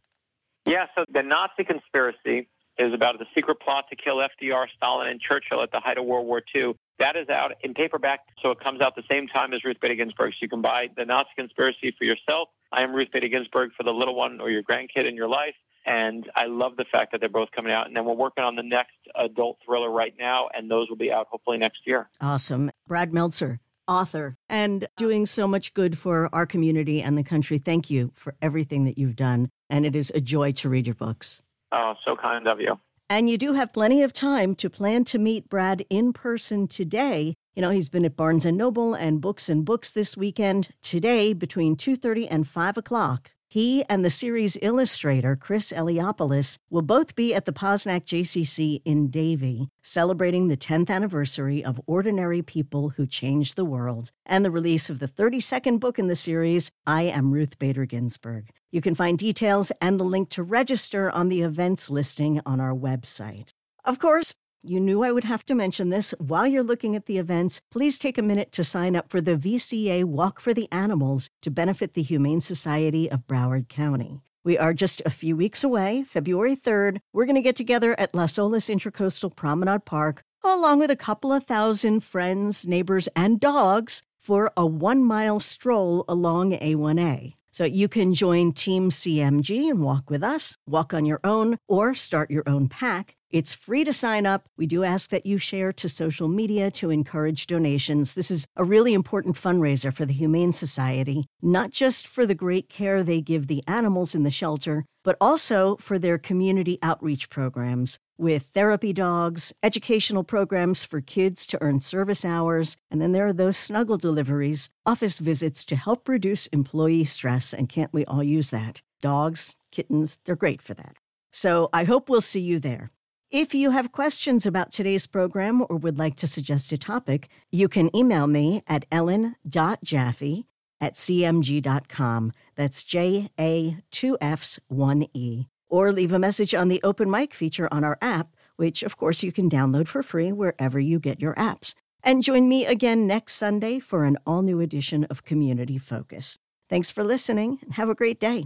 Yeah, 0.65 0.85
so 0.95 1.05
the 1.11 1.21
Nazi 1.21 1.63
conspiracy 1.63 2.47
is 2.77 2.93
about 2.93 3.17
the 3.19 3.25
secret 3.33 3.59
plot 3.59 3.85
to 3.89 3.95
kill 3.95 4.17
FDR, 4.17 4.67
Stalin, 4.75 5.07
and 5.07 5.19
Churchill 5.21 5.61
at 5.61 5.71
the 5.71 5.79
height 5.79 5.97
of 5.97 6.05
World 6.05 6.25
War 6.25 6.41
II. 6.53 6.73
That 6.99 7.15
is 7.15 7.29
out 7.29 7.53
in 7.61 7.73
paperback, 7.73 8.21
so 8.41 8.51
it 8.51 8.59
comes 8.59 8.81
out 8.81 8.95
the 8.95 9.03
same 9.09 9.27
time 9.27 9.53
as 9.53 9.63
Ruth 9.63 9.77
Bader 9.81 9.95
Ginsburg. 9.95 10.31
So 10.31 10.37
you 10.41 10.49
can 10.49 10.61
buy 10.61 10.87
The 10.95 11.05
Nazi 11.05 11.29
Conspiracy 11.35 11.93
for 11.97 12.05
yourself. 12.05 12.49
I 12.71 12.81
am 12.83 12.93
Ruth 12.93 13.09
Bader 13.11 13.27
Ginsburg 13.27 13.71
for 13.77 13.83
the 13.83 13.91
little 13.91 14.15
one 14.15 14.39
or 14.41 14.49
your 14.49 14.63
grandkid 14.63 15.07
in 15.07 15.15
your 15.15 15.27
life. 15.27 15.55
And 15.85 16.29
I 16.35 16.47
love 16.47 16.77
the 16.77 16.85
fact 16.91 17.11
that 17.11 17.19
they're 17.19 17.29
both 17.29 17.51
coming 17.51 17.71
out. 17.71 17.85
And 17.85 17.95
then 17.95 18.05
we're 18.05 18.15
working 18.15 18.43
on 18.43 18.55
the 18.55 18.63
next 18.63 18.95
adult 19.15 19.59
thriller 19.63 19.91
right 19.91 20.15
now, 20.17 20.49
and 20.53 20.69
those 20.69 20.89
will 20.89 20.97
be 20.97 21.11
out 21.11 21.27
hopefully 21.29 21.57
next 21.57 21.81
year. 21.85 22.09
Awesome. 22.19 22.71
Brad 22.87 23.13
Meltzer, 23.13 23.59
author, 23.87 24.37
and 24.49 24.87
doing 24.97 25.25
so 25.25 25.47
much 25.47 25.73
good 25.73 25.97
for 25.97 26.29
our 26.33 26.45
community 26.45 27.01
and 27.01 27.17
the 27.17 27.23
country. 27.23 27.57
Thank 27.57 27.89
you 27.89 28.11
for 28.13 28.35
everything 28.41 28.85
that 28.85 28.97
you've 28.97 29.15
done. 29.15 29.49
And 29.69 29.85
it 29.85 29.95
is 29.95 30.11
a 30.13 30.21
joy 30.21 30.51
to 30.53 30.69
read 30.69 30.87
your 30.87 30.95
books. 30.95 31.41
Oh, 31.71 31.95
so 32.03 32.15
kind 32.15 32.47
of 32.47 32.59
you. 32.59 32.79
And 33.07 33.29
you 33.29 33.37
do 33.37 33.53
have 33.53 33.71
plenty 33.71 34.01
of 34.01 34.13
time 34.13 34.55
to 34.55 34.69
plan 34.69 35.03
to 35.05 35.19
meet 35.19 35.47
Brad 35.47 35.85
in 35.91 36.11
person 36.11 36.67
today. 36.67 37.35
You 37.55 37.61
know, 37.61 37.69
he's 37.69 37.87
been 37.87 38.03
at 38.03 38.17
Barnes 38.17 38.45
and 38.45 38.57
Noble 38.57 38.95
and 38.95 39.21
Books 39.21 39.47
and 39.47 39.63
Books 39.63 39.91
this 39.91 40.17
weekend. 40.17 40.69
Today, 40.81 41.33
between 41.33 41.75
2:30 41.75 42.27
and 42.27 42.47
5 42.47 42.77
o'clock, 42.77 43.34
he 43.47 43.83
and 43.89 44.03
the 44.03 44.09
series 44.09 44.57
illustrator, 44.61 45.35
Chris 45.35 45.71
Eliopoulos, 45.71 46.57
will 46.69 46.81
both 46.81 47.15
be 47.15 47.33
at 47.33 47.45
the 47.45 47.53
Posnack 47.53 48.05
JCC 48.05 48.81
in 48.85 49.09
Davie, 49.09 49.69
celebrating 49.81 50.47
the 50.47 50.57
10th 50.57 50.89
anniversary 50.89 51.63
of 51.63 51.79
Ordinary 51.85 52.41
People 52.41 52.89
Who 52.89 53.05
Changed 53.05 53.55
the 53.55 53.65
World 53.65 54.11
and 54.25 54.43
the 54.43 54.51
release 54.51 54.89
of 54.89 54.99
the 54.99 55.07
32nd 55.07 55.79
book 55.79 55.99
in 55.99 56.07
the 56.07 56.15
series, 56.15 56.71
I 56.85 57.03
Am 57.03 57.31
Ruth 57.31 57.57
Bader 57.59 57.85
Ginsburg. 57.85 58.49
You 58.71 58.81
can 58.81 58.95
find 58.95 59.17
details 59.17 59.71
and 59.79 59.99
the 59.99 60.03
link 60.03 60.29
to 60.31 60.43
register 60.43 61.09
on 61.11 61.29
the 61.29 61.41
events 61.41 61.89
listing 61.89 62.41
on 62.45 62.59
our 62.59 62.73
website. 62.73 63.49
Of 63.85 63.99
course, 63.99 64.33
you 64.67 64.79
knew 64.79 65.03
I 65.03 65.11
would 65.11 65.23
have 65.23 65.45
to 65.45 65.55
mention 65.55 65.89
this. 65.89 66.13
While 66.17 66.47
you're 66.47 66.63
looking 66.63 66.95
at 66.95 67.05
the 67.05 67.17
events, 67.17 67.61
please 67.71 67.99
take 67.99 68.17
a 68.17 68.23
minute 68.23 68.51
to 68.53 68.63
sign 68.63 68.95
up 68.95 69.09
for 69.09 69.21
the 69.21 69.37
VCA 69.37 70.03
Walk 70.03 70.39
for 70.39 70.53
the 70.53 70.67
Animals 70.71 71.29
to 71.41 71.51
benefit 71.51 71.93
the 71.93 72.01
Humane 72.01 72.41
Society 72.41 73.09
of 73.09 73.27
Broward 73.27 73.69
County. 73.69 74.21
We 74.43 74.57
are 74.57 74.73
just 74.73 75.01
a 75.05 75.09
few 75.09 75.35
weeks 75.35 75.63
away, 75.63 76.03
February 76.03 76.55
3rd. 76.55 76.99
We're 77.13 77.25
going 77.25 77.35
to 77.35 77.41
get 77.41 77.55
together 77.55 77.99
at 77.99 78.13
Las 78.13 78.33
Olas 78.33 78.69
Intracoastal 78.69 79.35
Promenade 79.35 79.85
Park, 79.85 80.23
along 80.43 80.79
with 80.79 80.91
a 80.91 80.95
couple 80.95 81.33
of 81.33 81.45
thousand 81.45 82.03
friends, 82.03 82.67
neighbors, 82.67 83.09
and 83.15 83.39
dogs 83.39 84.03
for 84.19 84.51
a 84.55 84.65
one 84.65 85.03
mile 85.03 85.39
stroll 85.39 86.05
along 86.07 86.51
A1A. 86.51 87.33
So 87.51 87.63
you 87.63 87.87
can 87.87 88.13
join 88.13 88.51
Team 88.51 88.89
CMG 88.89 89.69
and 89.69 89.81
walk 89.81 90.09
with 90.09 90.21
us, 90.21 90.57
walk 90.67 90.93
on 90.93 91.05
your 91.05 91.21
own, 91.23 91.57
or 91.69 91.95
start 91.95 92.29
your 92.29 92.43
own 92.45 92.67
pack. 92.67 93.15
It's 93.35 93.53
free 93.53 93.83
to 93.83 93.91
sign 93.91 94.25
up. 94.25 94.47
We 94.55 94.65
do 94.65 94.85
ask 94.85 95.09
that 95.09 95.25
you 95.25 95.37
share 95.37 95.73
to 95.73 95.89
social 95.89 96.29
media 96.29 96.71
to 96.71 96.89
encourage 96.89 97.47
donations. 97.47 98.13
This 98.13 98.31
is 98.31 98.47
a 98.55 98.63
really 98.63 98.93
important 98.93 99.35
fundraiser 99.35 99.93
for 99.93 100.05
the 100.05 100.13
Humane 100.13 100.53
Society, 100.53 101.25
not 101.41 101.71
just 101.71 102.07
for 102.07 102.25
the 102.25 102.33
great 102.33 102.69
care 102.69 103.03
they 103.03 103.19
give 103.19 103.47
the 103.47 103.61
animals 103.67 104.15
in 104.15 104.23
the 104.23 104.31
shelter, 104.31 104.85
but 105.03 105.17
also 105.19 105.75
for 105.81 105.99
their 105.99 106.17
community 106.17 106.79
outreach 106.81 107.29
programs 107.29 107.99
with 108.17 108.43
therapy 108.53 108.93
dogs, 108.93 109.51
educational 109.61 110.23
programs 110.23 110.85
for 110.85 111.01
kids 111.01 111.45
to 111.47 111.61
earn 111.61 111.81
service 111.81 112.23
hours, 112.23 112.77
and 112.89 113.01
then 113.01 113.11
there 113.11 113.27
are 113.27 113.33
those 113.33 113.57
snuggle 113.57 113.97
deliveries, 113.97 114.69
office 114.85 115.19
visits 115.19 115.65
to 115.65 115.75
help 115.75 116.07
reduce 116.07 116.47
employee 116.47 117.03
stress. 117.03 117.53
And 117.53 117.67
can't 117.67 117.91
we 117.91 118.05
all 118.05 118.23
use 118.23 118.51
that? 118.51 118.81
Dogs, 119.01 119.57
kittens, 119.73 120.19
they're 120.23 120.37
great 120.37 120.61
for 120.61 120.73
that. 120.75 120.95
So 121.33 121.67
I 121.73 121.83
hope 121.83 122.07
we'll 122.07 122.21
see 122.21 122.39
you 122.39 122.61
there. 122.61 122.91
If 123.31 123.55
you 123.55 123.71
have 123.71 123.91
questions 123.91 124.45
about 124.45 124.71
today's 124.71 125.07
program 125.07 125.65
or 125.67 125.77
would 125.77 125.97
like 125.97 126.15
to 126.17 126.27
suggest 126.27 126.71
a 126.71 126.77
topic, 126.77 127.27
you 127.51 127.67
can 127.67 127.93
email 127.95 128.27
me 128.27 128.61
at 128.67 128.85
ellen.jaffe 128.91 130.45
at 130.79 130.93
cmg.com. 130.93 132.31
That's 132.55 132.83
J 132.83 133.31
A 133.39 133.77
2 133.91 134.17
F's 134.21 134.59
1 134.67 135.07
E. 135.13 135.45
Or 135.67 135.91
leave 135.91 136.13
a 136.13 136.19
message 136.19 136.53
on 136.53 136.67
the 136.67 136.79
open 136.83 137.09
mic 137.09 137.33
feature 137.33 137.67
on 137.73 137.83
our 137.83 137.97
app, 137.99 138.35
which 138.57 138.83
of 138.83 138.95
course 138.95 139.23
you 139.23 139.31
can 139.31 139.49
download 139.49 139.87
for 139.87 140.03
free 140.03 140.31
wherever 140.31 140.79
you 140.79 140.99
get 140.99 141.19
your 141.19 141.33
apps. 141.33 141.73
And 142.03 142.21
join 142.21 142.47
me 142.47 142.65
again 142.65 143.07
next 143.07 143.33
Sunday 143.33 143.79
for 143.79 144.05
an 144.05 144.17
all 144.27 144.43
new 144.43 144.59
edition 144.59 145.05
of 145.05 145.23
Community 145.23 145.79
Focus. 145.79 146.37
Thanks 146.69 146.91
for 146.91 147.03
listening 147.03 147.57
and 147.63 147.73
have 147.73 147.89
a 147.89 147.95
great 147.95 148.19
day. 148.19 148.45